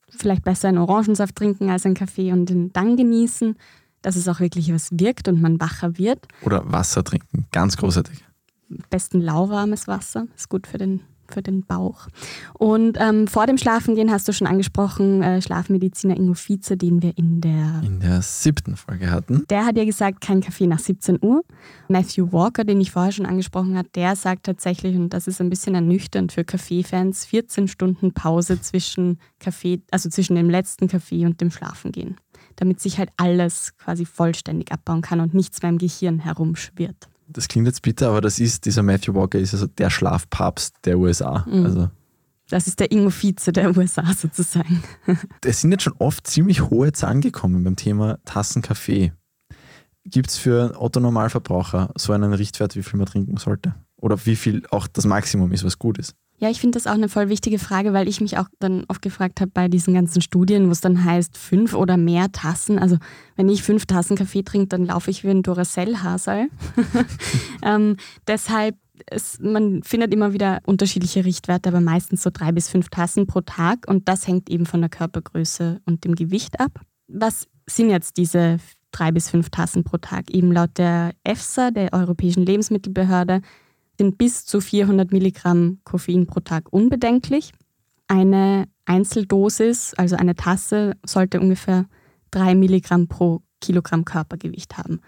vielleicht 0.09 0.45
besser 0.45 0.69
einen 0.69 0.79
Orangensaft 0.79 1.37
trinken 1.37 1.71
als 1.71 1.87
einen 1.87 1.95
Kaffee 1.95 2.33
und 2.33 2.47
den 2.47 2.73
dann 2.73 2.97
genießen, 2.97 3.57
dass 4.03 4.17
es 4.17 4.29
auch 4.29 4.41
wirklich 4.41 4.73
was 4.73 4.91
wirkt 4.93 5.29
und 5.29 5.41
man 5.41 5.61
wacher 5.61 5.97
wird. 5.99 6.27
Oder 6.43 6.71
Wasser 6.71 7.05
trinken, 7.05 7.47
ganz 7.53 7.77
großartig. 7.77 8.25
Am 8.71 8.79
besten 8.91 9.21
lauwarmes 9.21 9.87
Wasser, 9.87 10.27
ist 10.37 10.49
gut 10.49 10.67
für 10.67 10.79
den, 10.79 11.01
für 11.33 11.43
den 11.43 11.65
Bauch. 11.65 12.09
Und 12.55 12.99
ähm, 13.01 13.27
vor 13.27 13.47
dem 13.47 13.59
Schlafengehen 13.59 14.11
hast 14.11 14.29
du 14.29 14.33
schon 14.33 14.47
angesprochen, 14.47 15.23
äh, 15.23 15.41
Schlafmediziner 15.41 16.17
Ingo 16.17 16.35
Vize, 16.35 16.77
den 16.77 17.03
wir 17.03 17.17
in 17.17 17.41
der 17.41 17.83
In 17.85 18.01
der 18.01 18.23
siebten 18.23 18.77
Folge 18.77 19.11
hatten. 19.11 19.45
Der 19.51 19.65
hat 19.65 19.77
ja 19.77 19.85
gesagt, 19.85 20.21
kein 20.21 20.41
Kaffee 20.41 20.67
nach 20.67 20.79
17 20.79 21.19
Uhr. 21.23 21.43
Matthew 21.89 22.33
Walker, 22.33 22.65
den 22.65 22.81
ich 22.81 22.91
vorher 22.91 23.13
schon 23.13 23.27
angesprochen 23.27 23.77
habe, 23.77 23.89
der 23.95 24.17
sagt 24.17 24.45
tatsächlich, 24.45 24.97
und 24.97 25.11
das 25.11 25.27
ist 25.27 25.41
ein 25.41 25.51
bisschen 25.51 25.75
ernüchternd 25.75 26.33
für 26.33 26.45
Kaffeefans, 26.45 27.25
14 27.27 27.69
Stunden 27.69 28.13
Pause 28.13 28.61
zwischen 28.61 29.19
Kaffee, 29.39 29.83
also 29.91 30.09
zwischen 30.09 30.37
dem 30.37 30.51
letzten 30.51 30.89
Kaffee 30.89 31.27
und 31.27 31.41
dem 31.41 31.51
Schlafengehen. 31.51 32.17
Damit 32.57 32.81
sich 32.81 32.99
halt 32.99 33.11
alles 33.17 33.77
quasi 33.77 34.05
vollständig 34.05 34.73
abbauen 34.73 35.01
kann 35.01 35.21
und 35.21 35.35
nichts 35.35 35.63
mehr 35.63 35.71
im 35.71 35.79
Gehirn 35.79 36.19
herumschwirrt. 36.19 37.09
Das 37.29 37.49
klingt 37.49 37.67
jetzt 37.67 37.83
bitter, 37.83 38.09
aber 38.09 38.21
das 38.21 38.39
ist, 38.39 38.65
dieser 38.65 38.83
Matthew 38.83 39.15
Walker 39.15 39.39
ist 39.39 39.55
also 39.55 39.67
der 39.67 39.91
Schlafpapst 39.91 40.75
der 40.85 40.99
USA. 40.99 41.47
Mhm. 41.49 41.65
Also 41.65 41.91
Das 42.51 42.67
ist 42.67 42.81
der 42.81 42.91
Ingo 42.93 43.11
Vize 43.11 43.53
der 43.53 43.77
USA 43.77 44.05
sozusagen. 44.13 44.83
es 45.45 45.61
sind 45.61 45.73
jetzt 45.73 45.85
schon 45.85 45.95
oft 45.99 46.27
ziemlich 46.27 46.71
hohe 46.71 46.93
Zahlen 46.93 47.21
gekommen 47.21 47.65
beim 47.65 47.77
Thema 47.77 48.19
Tassen 48.25 48.63
Kaffee. 48.63 49.13
Gibt 50.05 50.31
es 50.31 50.37
für 50.37 50.65
einen 50.65 50.77
Otto-Normalverbraucher 50.77 51.93
so 51.97 52.13
einen 52.13 52.33
Richtwert, 52.33 52.75
wie 52.75 52.83
viel 52.83 52.99
man 52.99 53.07
trinken 53.07 53.37
sollte? 53.37 53.75
Oder 53.97 54.27
wie 54.27 54.37
viel 54.37 54.65
auch 54.71 54.89
das 54.89 55.07
Maximum 55.07 55.53
ist, 55.53 55.65
was 55.65 55.79
gut 55.79 55.99
ist? 55.99 56.17
Ja, 56.39 56.51
ich 56.51 56.61
finde 56.61 56.77
das 56.77 56.89
auch 56.89 56.95
eine 56.95 57.09
voll 57.09 57.29
wichtige 57.29 57.61
Frage, 57.61 57.93
weil 57.93 58.09
ich 58.09 58.21
mich 58.21 58.37
auch 58.37 58.49
dann 58.59 58.85
oft 58.89 59.01
gefragt 59.01 59.41
habe 59.41 59.53
bei 59.55 59.69
diesen 59.69 59.95
ganzen 59.95 60.21
Studien, 60.23 60.67
wo 60.67 60.73
es 60.73 60.81
dann 60.81 61.05
heißt, 61.05 61.39
fünf 61.39 61.73
oder 61.73 61.97
mehr 61.97 62.33
Tassen. 62.33 62.81
Also 62.81 62.97
wenn 63.37 63.49
ich 63.49 63.63
fünf 63.63 63.87
Tassen 63.87 64.17
Kaffee 64.17 64.43
trinke, 64.43 64.67
dann 64.67 64.85
laufe 64.85 65.11
ich 65.11 65.23
wie 65.23 65.31
ein 65.31 65.45
Duracell-Hasel. 65.45 66.49
ähm, 67.63 67.97
deshalb, 68.27 68.77
es, 69.07 69.39
man 69.39 69.85
findet 69.85 70.13
immer 70.13 70.33
wieder 70.33 70.61
unterschiedliche 70.67 71.25
Richtwerte, 71.25 71.69
aber 71.69 71.81
meistens 71.81 72.25
so 72.25 72.31
drei 72.33 72.51
bis 72.51 72.69
fünf 72.69 72.89
Tassen 72.89 73.29
pro 73.29 73.43
Tag. 73.43 73.87
Und 73.87 74.09
das 74.09 74.27
hängt 74.27 74.51
eben 74.51 74.67
von 74.67 74.81
der 74.81 74.91
Körpergröße 74.91 75.81
und 75.87 76.05
dem 76.05 76.17
Gewicht 76.17 76.59
ab. 76.59 76.81
Was 77.07 77.47
sind 77.67 77.91
jetzt 77.91 78.17
diese 78.17 78.59
drei 78.91 79.13
bis 79.13 79.31
fünf 79.31 79.51
Tassen 79.51 79.85
pro 79.85 79.99
Tag? 79.99 80.31
Eben 80.31 80.51
laut 80.51 80.77
der 80.77 81.13
EFSA, 81.23 81.71
der 81.71 81.93
Europäischen 81.93 82.45
Lebensmittelbehörde, 82.45 83.43
sind 84.03 84.19
bis 84.19 84.45
zu 84.45 84.61
400 84.61 85.13
Milligramm 85.13 85.79
Koffein 85.85 86.27
pro 86.27 86.41
Tag 86.41 86.73
unbedenklich. 86.73 87.53
Eine 88.09 88.67
Einzeldosis, 88.85 89.95
also 89.95 90.17
eine 90.17 90.35
Tasse, 90.35 90.97
sollte 91.07 91.39
ungefähr 91.39 91.87
3 92.33 92.57
Milligramm 92.57 93.07
pro 93.07 93.43
Kilogramm 93.61 94.05
Körpergewicht 94.05 94.77
haben. 94.77 94.99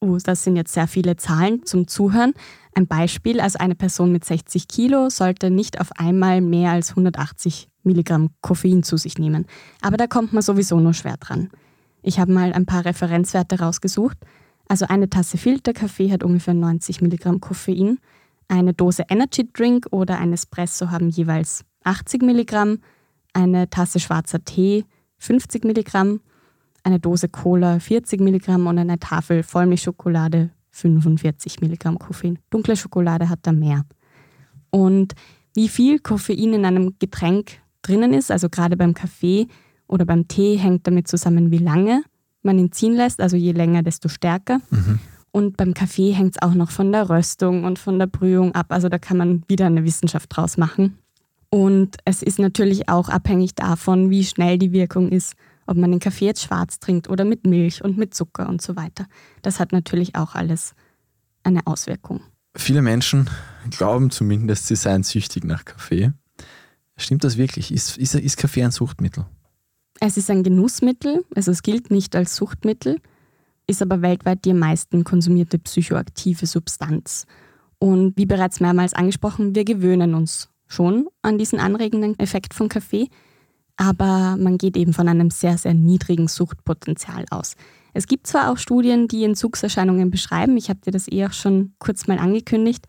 Uh, 0.00 0.18
das 0.18 0.42
sind 0.42 0.56
jetzt 0.56 0.72
sehr 0.72 0.88
viele 0.88 1.14
Zahlen 1.16 1.64
zum 1.64 1.86
Zuhören. 1.86 2.32
Ein 2.74 2.88
Beispiel, 2.88 3.40
also 3.40 3.60
eine 3.60 3.76
Person 3.76 4.10
mit 4.10 4.24
60 4.24 4.66
Kilo 4.66 5.10
sollte 5.10 5.50
nicht 5.50 5.80
auf 5.80 5.92
einmal 5.96 6.40
mehr 6.40 6.72
als 6.72 6.90
180 6.90 7.68
Milligramm 7.84 8.30
Koffein 8.40 8.82
zu 8.82 8.96
sich 8.96 9.16
nehmen. 9.16 9.46
Aber 9.80 9.96
da 9.96 10.08
kommt 10.08 10.32
man 10.32 10.42
sowieso 10.42 10.80
nur 10.80 10.94
schwer 10.94 11.18
dran. 11.18 11.50
Ich 12.02 12.18
habe 12.18 12.32
mal 12.32 12.52
ein 12.52 12.66
paar 12.66 12.84
Referenzwerte 12.84 13.60
rausgesucht. 13.60 14.18
Also 14.66 14.86
eine 14.86 15.08
Tasse 15.08 15.38
Filterkaffee 15.38 16.10
hat 16.10 16.24
ungefähr 16.24 16.54
90 16.54 17.00
Milligramm 17.00 17.38
Koffein. 17.38 17.98
Eine 18.50 18.74
Dose 18.74 19.04
Energy 19.08 19.48
Drink 19.52 19.86
oder 19.92 20.18
ein 20.18 20.32
Espresso 20.32 20.90
haben 20.90 21.08
jeweils 21.08 21.64
80 21.84 22.22
Milligramm. 22.22 22.80
Eine 23.32 23.70
Tasse 23.70 24.00
schwarzer 24.00 24.44
Tee 24.44 24.84
50 25.18 25.64
Milligramm. 25.64 26.20
Eine 26.82 26.98
Dose 26.98 27.28
Cola 27.28 27.78
40 27.78 28.20
Milligramm 28.20 28.66
und 28.66 28.76
eine 28.76 28.98
Tafel 28.98 29.44
Vollmilchschokolade 29.44 30.50
45 30.70 31.60
Milligramm 31.60 32.00
Koffein. 32.00 32.40
Dunkle 32.50 32.74
Schokolade 32.74 33.28
hat 33.28 33.38
da 33.42 33.52
mehr. 33.52 33.84
Und 34.70 35.14
wie 35.54 35.68
viel 35.68 36.00
Koffein 36.00 36.52
in 36.52 36.64
einem 36.64 36.96
Getränk 36.98 37.52
drinnen 37.82 38.12
ist, 38.12 38.32
also 38.32 38.48
gerade 38.48 38.76
beim 38.76 38.94
Kaffee 38.94 39.46
oder 39.86 40.04
beim 40.04 40.26
Tee, 40.26 40.56
hängt 40.56 40.88
damit 40.88 41.06
zusammen, 41.06 41.52
wie 41.52 41.58
lange 41.58 42.02
man 42.42 42.58
ihn 42.58 42.72
ziehen 42.72 42.94
lässt. 42.94 43.20
Also 43.20 43.36
je 43.36 43.52
länger, 43.52 43.84
desto 43.84 44.08
stärker. 44.08 44.60
Und 45.32 45.56
beim 45.56 45.74
Kaffee 45.74 46.12
hängt 46.12 46.36
es 46.36 46.42
auch 46.42 46.54
noch 46.54 46.70
von 46.70 46.90
der 46.92 47.08
Röstung 47.08 47.64
und 47.64 47.78
von 47.78 47.98
der 47.98 48.06
Brühung 48.06 48.54
ab. 48.54 48.66
Also 48.70 48.88
da 48.88 48.98
kann 48.98 49.16
man 49.16 49.44
wieder 49.48 49.66
eine 49.66 49.84
Wissenschaft 49.84 50.34
draus 50.34 50.56
machen. 50.56 50.98
Und 51.50 51.96
es 52.04 52.22
ist 52.22 52.38
natürlich 52.38 52.88
auch 52.88 53.08
abhängig 53.08 53.54
davon, 53.54 54.10
wie 54.10 54.24
schnell 54.24 54.58
die 54.58 54.72
Wirkung 54.72 55.08
ist, 55.10 55.34
ob 55.66 55.76
man 55.76 55.90
den 55.90 56.00
Kaffee 56.00 56.26
jetzt 56.26 56.42
schwarz 56.42 56.80
trinkt 56.80 57.08
oder 57.08 57.24
mit 57.24 57.46
Milch 57.46 57.82
und 57.84 57.96
mit 57.96 58.14
Zucker 58.14 58.48
und 58.48 58.62
so 58.62 58.76
weiter. 58.76 59.06
Das 59.42 59.60
hat 59.60 59.72
natürlich 59.72 60.16
auch 60.16 60.34
alles 60.34 60.74
eine 61.42 61.66
Auswirkung. 61.66 62.22
Viele 62.56 62.82
Menschen 62.82 63.30
glauben 63.70 64.10
zumindest, 64.10 64.66
sie 64.66 64.76
seien 64.76 65.02
süchtig 65.02 65.44
nach 65.44 65.64
Kaffee. 65.64 66.12
Stimmt 66.96 67.24
das 67.24 67.36
wirklich? 67.36 67.72
Ist, 67.72 67.96
ist, 67.96 68.14
ist 68.14 68.36
Kaffee 68.36 68.64
ein 68.64 68.72
Suchtmittel? 68.72 69.26
Es 70.00 70.16
ist 70.16 70.30
ein 70.30 70.42
Genussmittel, 70.42 71.24
also 71.34 71.50
es 71.50 71.62
gilt 71.62 71.90
nicht 71.90 72.16
als 72.16 72.34
Suchtmittel, 72.34 73.00
ist 73.70 73.82
aber 73.82 74.02
weltweit 74.02 74.44
die 74.44 74.50
am 74.50 74.58
meisten 74.58 75.04
konsumierte 75.04 75.58
psychoaktive 75.58 76.46
Substanz. 76.46 77.26
Und 77.78 78.16
wie 78.16 78.26
bereits 78.26 78.60
mehrmals 78.60 78.92
angesprochen, 78.92 79.54
wir 79.54 79.64
gewöhnen 79.64 80.14
uns 80.14 80.50
schon 80.66 81.08
an 81.22 81.38
diesen 81.38 81.58
anregenden 81.58 82.18
Effekt 82.18 82.52
von 82.52 82.68
Kaffee, 82.68 83.08
aber 83.76 84.36
man 84.38 84.58
geht 84.58 84.76
eben 84.76 84.92
von 84.92 85.08
einem 85.08 85.30
sehr, 85.30 85.56
sehr 85.56 85.72
niedrigen 85.72 86.28
Suchtpotenzial 86.28 87.24
aus. 87.30 87.54
Es 87.94 88.06
gibt 88.06 88.26
zwar 88.26 88.50
auch 88.50 88.58
Studien, 88.58 89.08
die 89.08 89.24
Entzugserscheinungen 89.24 90.10
beschreiben, 90.10 90.56
ich 90.56 90.68
habe 90.68 90.80
dir 90.80 90.90
das 90.90 91.10
eh 91.10 91.24
auch 91.26 91.32
schon 91.32 91.72
kurz 91.78 92.06
mal 92.06 92.18
angekündigt. 92.18 92.86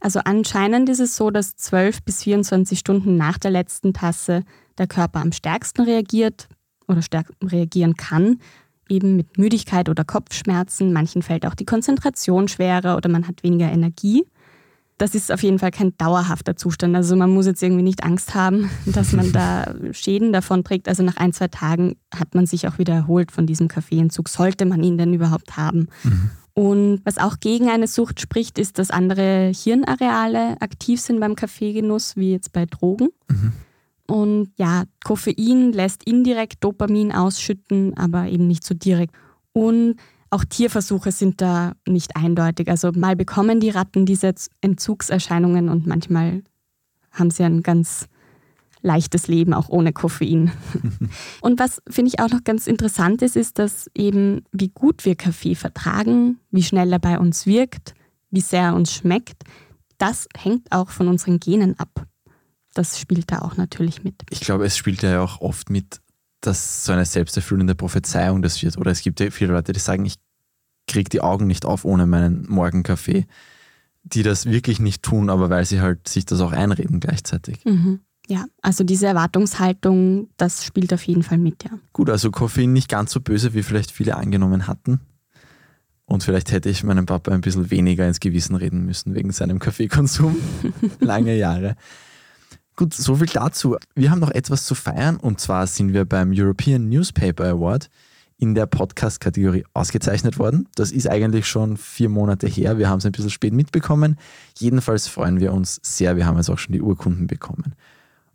Also 0.00 0.20
anscheinend 0.24 0.88
ist 0.88 1.00
es 1.00 1.16
so, 1.16 1.30
dass 1.30 1.56
12 1.56 2.02
bis 2.04 2.22
24 2.22 2.78
Stunden 2.78 3.16
nach 3.16 3.36
der 3.36 3.50
letzten 3.50 3.92
Tasse 3.92 4.44
der 4.78 4.86
Körper 4.86 5.20
am 5.20 5.32
stärksten 5.32 5.82
reagiert 5.82 6.48
oder 6.86 7.02
stärk 7.02 7.32
reagieren 7.42 7.94
kann, 7.94 8.38
eben 8.88 9.16
mit 9.16 9.38
Müdigkeit 9.38 9.88
oder 9.88 10.04
Kopfschmerzen. 10.04 10.92
Manchen 10.92 11.22
fällt 11.22 11.46
auch 11.46 11.54
die 11.54 11.64
Konzentration 11.64 12.48
schwerer 12.48 12.96
oder 12.96 13.08
man 13.08 13.28
hat 13.28 13.42
weniger 13.42 13.70
Energie. 13.70 14.24
Das 14.98 15.14
ist 15.14 15.30
auf 15.30 15.44
jeden 15.44 15.60
Fall 15.60 15.70
kein 15.70 15.96
dauerhafter 15.96 16.56
Zustand. 16.56 16.96
Also 16.96 17.14
man 17.14 17.30
muss 17.30 17.46
jetzt 17.46 17.62
irgendwie 17.62 17.84
nicht 17.84 18.02
Angst 18.02 18.34
haben, 18.34 18.68
dass 18.86 19.12
man 19.12 19.32
da 19.32 19.74
Schäden 19.92 20.32
davon 20.32 20.64
trägt. 20.64 20.88
Also 20.88 21.02
nach 21.04 21.16
ein, 21.16 21.32
zwei 21.32 21.48
Tagen 21.48 21.96
hat 22.14 22.34
man 22.34 22.46
sich 22.46 22.66
auch 22.66 22.78
wieder 22.78 22.94
erholt 22.94 23.30
von 23.30 23.46
diesem 23.46 23.68
Kaffeeentzug, 23.68 24.28
sollte 24.28 24.66
man 24.66 24.82
ihn 24.82 24.98
denn 24.98 25.14
überhaupt 25.14 25.56
haben. 25.56 25.88
Mhm. 26.02 26.30
Und 26.54 27.00
was 27.04 27.18
auch 27.18 27.38
gegen 27.38 27.68
eine 27.68 27.86
Sucht 27.86 28.20
spricht, 28.20 28.58
ist, 28.58 28.80
dass 28.80 28.90
andere 28.90 29.52
Hirnareale 29.54 30.60
aktiv 30.60 31.00
sind 31.00 31.20
beim 31.20 31.36
Kaffeegenuss, 31.36 32.16
wie 32.16 32.32
jetzt 32.32 32.52
bei 32.52 32.66
Drogen. 32.66 33.10
Mhm. 33.28 33.52
Und 34.08 34.52
ja, 34.56 34.84
Koffein 35.04 35.72
lässt 35.72 36.02
indirekt 36.04 36.64
Dopamin 36.64 37.12
ausschütten, 37.12 37.96
aber 37.96 38.26
eben 38.26 38.46
nicht 38.46 38.64
so 38.64 38.74
direkt. 38.74 39.14
Und 39.52 39.96
auch 40.30 40.44
Tierversuche 40.44 41.12
sind 41.12 41.40
da 41.40 41.72
nicht 41.86 42.16
eindeutig. 42.16 42.68
Also 42.68 42.90
mal 42.92 43.16
bekommen 43.16 43.60
die 43.60 43.70
Ratten 43.70 44.06
diese 44.06 44.34
Entzugserscheinungen 44.62 45.68
und 45.68 45.86
manchmal 45.86 46.42
haben 47.12 47.30
sie 47.30 47.44
ein 47.44 47.62
ganz 47.62 48.08
leichtes 48.80 49.28
Leben, 49.28 49.52
auch 49.52 49.68
ohne 49.68 49.92
Koffein. 49.92 50.52
und 51.40 51.58
was 51.58 51.82
finde 51.88 52.10
ich 52.10 52.20
auch 52.20 52.30
noch 52.30 52.44
ganz 52.44 52.66
interessant 52.66 53.22
ist, 53.22 53.36
ist, 53.36 53.58
dass 53.58 53.90
eben 53.94 54.44
wie 54.52 54.68
gut 54.68 55.04
wir 55.04 55.16
Kaffee 55.16 55.54
vertragen, 55.54 56.38
wie 56.50 56.62
schnell 56.62 56.92
er 56.92 56.98
bei 56.98 57.18
uns 57.18 57.46
wirkt, 57.46 57.94
wie 58.30 58.40
sehr 58.40 58.62
er 58.62 58.74
uns 58.74 58.92
schmeckt, 58.92 59.44
das 59.98 60.28
hängt 60.36 60.70
auch 60.70 60.90
von 60.90 61.08
unseren 61.08 61.40
Genen 61.40 61.78
ab. 61.78 62.06
Das 62.74 62.98
spielt 63.00 63.32
da 63.32 63.40
auch 63.40 63.56
natürlich 63.56 64.04
mit. 64.04 64.14
Ich 64.30 64.40
glaube, 64.40 64.64
es 64.64 64.76
spielt 64.76 65.02
ja 65.02 65.20
auch 65.20 65.40
oft 65.40 65.70
mit, 65.70 66.00
dass 66.40 66.84
so 66.84 66.92
eine 66.92 67.04
selbsterfüllende 67.04 67.74
Prophezeiung 67.74 68.42
das 68.42 68.62
wird. 68.62 68.76
Oder 68.78 68.90
es 68.90 69.02
gibt 69.02 69.20
ja 69.20 69.30
viele 69.30 69.52
Leute, 69.52 69.72
die 69.72 69.80
sagen, 69.80 70.04
ich 70.04 70.16
kriege 70.86 71.08
die 71.08 71.20
Augen 71.20 71.46
nicht 71.46 71.64
auf 71.64 71.84
ohne 71.84 72.06
meinen 72.06 72.46
Morgenkaffee, 72.48 73.26
die 74.02 74.22
das 74.22 74.46
wirklich 74.46 74.80
nicht 74.80 75.02
tun, 75.02 75.30
aber 75.30 75.50
weil 75.50 75.64
sie 75.64 75.80
halt 75.80 76.08
sich 76.08 76.24
das 76.24 76.40
auch 76.40 76.52
einreden 76.52 77.00
gleichzeitig. 77.00 77.64
Mhm. 77.64 78.00
Ja, 78.28 78.44
also 78.60 78.84
diese 78.84 79.06
Erwartungshaltung, 79.06 80.28
das 80.36 80.64
spielt 80.64 80.92
auf 80.92 81.02
jeden 81.04 81.22
Fall 81.22 81.38
mit, 81.38 81.64
ja. 81.64 81.70
Gut, 81.94 82.10
also 82.10 82.30
Koffein 82.30 82.74
nicht 82.74 82.88
ganz 82.88 83.12
so 83.12 83.20
böse, 83.20 83.54
wie 83.54 83.62
vielleicht 83.62 83.90
viele 83.90 84.16
angenommen 84.16 84.66
hatten. 84.66 85.00
Und 86.04 86.24
vielleicht 86.24 86.52
hätte 86.52 86.68
ich 86.68 86.84
meinem 86.84 87.06
Papa 87.06 87.32
ein 87.32 87.40
bisschen 87.40 87.70
weniger 87.70 88.06
ins 88.06 88.20
Gewissen 88.20 88.54
reden 88.54 88.84
müssen 88.84 89.14
wegen 89.14 89.30
seinem 89.30 89.58
Kaffeekonsum. 89.58 90.36
Lange 91.00 91.36
Jahre. 91.36 91.76
Gut, 92.78 92.94
so 92.94 93.16
viel 93.16 93.26
dazu. 93.26 93.76
Wir 93.96 94.12
haben 94.12 94.20
noch 94.20 94.30
etwas 94.30 94.64
zu 94.64 94.76
feiern 94.76 95.16
und 95.16 95.40
zwar 95.40 95.66
sind 95.66 95.92
wir 95.94 96.04
beim 96.04 96.30
European 96.32 96.88
Newspaper 96.88 97.46
Award 97.46 97.90
in 98.36 98.54
der 98.54 98.66
Podcast-Kategorie 98.66 99.64
ausgezeichnet 99.74 100.38
worden. 100.38 100.68
Das 100.76 100.92
ist 100.92 101.10
eigentlich 101.10 101.48
schon 101.48 101.76
vier 101.76 102.08
Monate 102.08 102.46
her. 102.46 102.78
Wir 102.78 102.88
haben 102.88 102.98
es 102.98 103.04
ein 103.04 103.10
bisschen 103.10 103.30
spät 103.30 103.52
mitbekommen. 103.52 104.16
Jedenfalls 104.56 105.08
freuen 105.08 105.40
wir 105.40 105.54
uns 105.54 105.80
sehr. 105.82 106.14
Wir 106.14 106.24
haben 106.24 106.36
jetzt 106.36 106.50
auch 106.50 106.58
schon 106.58 106.72
die 106.72 106.80
Urkunden 106.80 107.26
bekommen. 107.26 107.74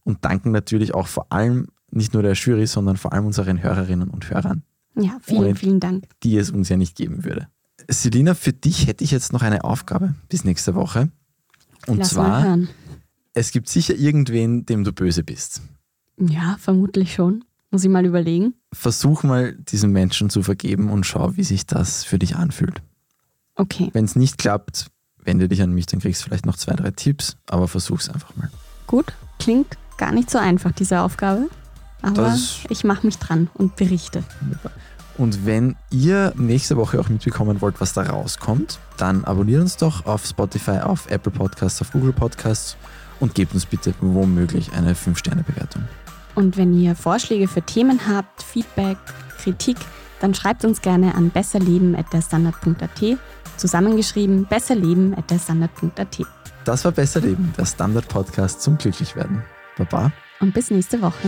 Und 0.03 0.25
danken 0.25 0.51
natürlich 0.51 0.93
auch 0.93 1.07
vor 1.07 1.27
allem 1.31 1.67
nicht 1.89 2.13
nur 2.13 2.21
der 2.21 2.33
Jury, 2.33 2.67
sondern 2.67 2.97
vor 2.97 3.13
allem 3.13 3.25
unseren 3.25 3.63
Hörerinnen 3.63 4.09
und 4.09 4.29
Hörern. 4.29 4.63
Ja, 4.99 5.19
vielen, 5.21 5.55
vielen 5.55 5.79
Dank. 5.79 6.03
Die 6.21 6.35
es 6.35 6.51
uns 6.51 6.67
ja 6.67 6.75
nicht 6.75 6.97
geben 6.97 7.23
würde. 7.23 7.47
Selina, 7.89 8.33
für 8.33 8.51
dich 8.51 8.87
hätte 8.87 9.05
ich 9.05 9.11
jetzt 9.11 9.31
noch 9.31 9.41
eine 9.41 9.63
Aufgabe 9.63 10.15
bis 10.27 10.43
nächste 10.43 10.75
Woche. 10.75 11.07
Und 11.87 11.99
Lass 11.99 12.09
zwar, 12.09 12.57
es 13.33 13.51
gibt 13.51 13.69
sicher 13.69 13.95
irgendwen, 13.95 14.65
dem 14.65 14.83
du 14.83 14.91
böse 14.91 15.23
bist. 15.23 15.61
Ja, 16.17 16.57
vermutlich 16.59 17.13
schon. 17.13 17.43
Muss 17.71 17.83
ich 17.83 17.89
mal 17.89 18.05
überlegen. 18.05 18.53
Versuch 18.71 19.23
mal, 19.23 19.53
diesen 19.53 19.91
Menschen 19.91 20.29
zu 20.29 20.43
vergeben 20.43 20.91
und 20.91 21.05
schau, 21.05 21.35
wie 21.37 21.43
sich 21.43 21.65
das 21.65 22.03
für 22.03 22.19
dich 22.19 22.35
anfühlt. 22.35 22.83
Okay. 23.55 23.89
Wenn 23.93 24.05
es 24.05 24.15
nicht 24.15 24.37
klappt, 24.37 24.87
wende 25.23 25.47
dich 25.47 25.61
an 25.61 25.71
mich, 25.71 25.87
dann 25.87 25.99
kriegst 25.99 26.21
du 26.21 26.25
vielleicht 26.25 26.45
noch 26.45 26.55
zwei, 26.55 26.73
drei 26.73 26.91
Tipps, 26.91 27.37
aber 27.47 27.67
versuch's 27.67 28.09
einfach 28.09 28.35
mal. 28.35 28.51
Gut, 28.85 29.13
klingt 29.39 29.77
gar 29.97 30.11
nicht 30.11 30.29
so 30.29 30.37
einfach, 30.37 30.71
diese 30.71 31.01
Aufgabe. 31.01 31.49
Aber 32.03 32.23
das 32.23 32.59
ich 32.69 32.83
mache 32.83 33.07
mich 33.07 33.17
dran 33.17 33.49
und 33.53 33.75
berichte. 33.75 34.23
Und 35.17 35.45
wenn 35.45 35.75
ihr 35.89 36.33
nächste 36.35 36.75
Woche 36.75 36.99
auch 36.99 37.09
mitbekommen 37.09 37.61
wollt, 37.61 37.79
was 37.79 37.93
da 37.93 38.03
rauskommt, 38.03 38.79
dann 38.97 39.23
abonniert 39.25 39.61
uns 39.61 39.77
doch 39.77 40.05
auf 40.05 40.25
Spotify, 40.25 40.79
auf 40.79 41.09
Apple 41.09 41.31
Podcasts, 41.31 41.81
auf 41.81 41.91
Google 41.91 42.13
Podcasts 42.13 42.75
und 43.19 43.35
gebt 43.35 43.53
uns 43.53 43.65
bitte 43.65 43.93
womöglich 44.01 44.73
eine 44.73 44.93
5-Sterne-Bewertung. 44.93 45.83
Und 46.35 46.57
wenn 46.57 46.79
ihr 46.79 46.95
Vorschläge 46.95 47.47
für 47.47 47.61
Themen 47.61 48.07
habt, 48.07 48.41
Feedback, 48.41 48.97
Kritik, 49.37 49.77
dann 50.19 50.33
schreibt 50.33 50.65
uns 50.65 50.81
gerne 50.81 51.15
an 51.15 51.29
besserleben.derstandard.at. 51.29 53.17
Zusammengeschrieben 53.57 54.45
besserleben.derstandard.at. 54.45 56.21
Das 56.65 56.85
war 56.85 56.93
Besser 56.93 57.19
Leben, 57.19 57.53
der 57.57 57.65
Standard-Podcast 57.65 58.61
zum 58.61 58.77
Glücklichwerden. 58.77 59.43
Baba. 59.77 60.11
Und 60.39 60.53
bis 60.53 60.71
nächste 60.71 61.01
Woche. 61.01 61.27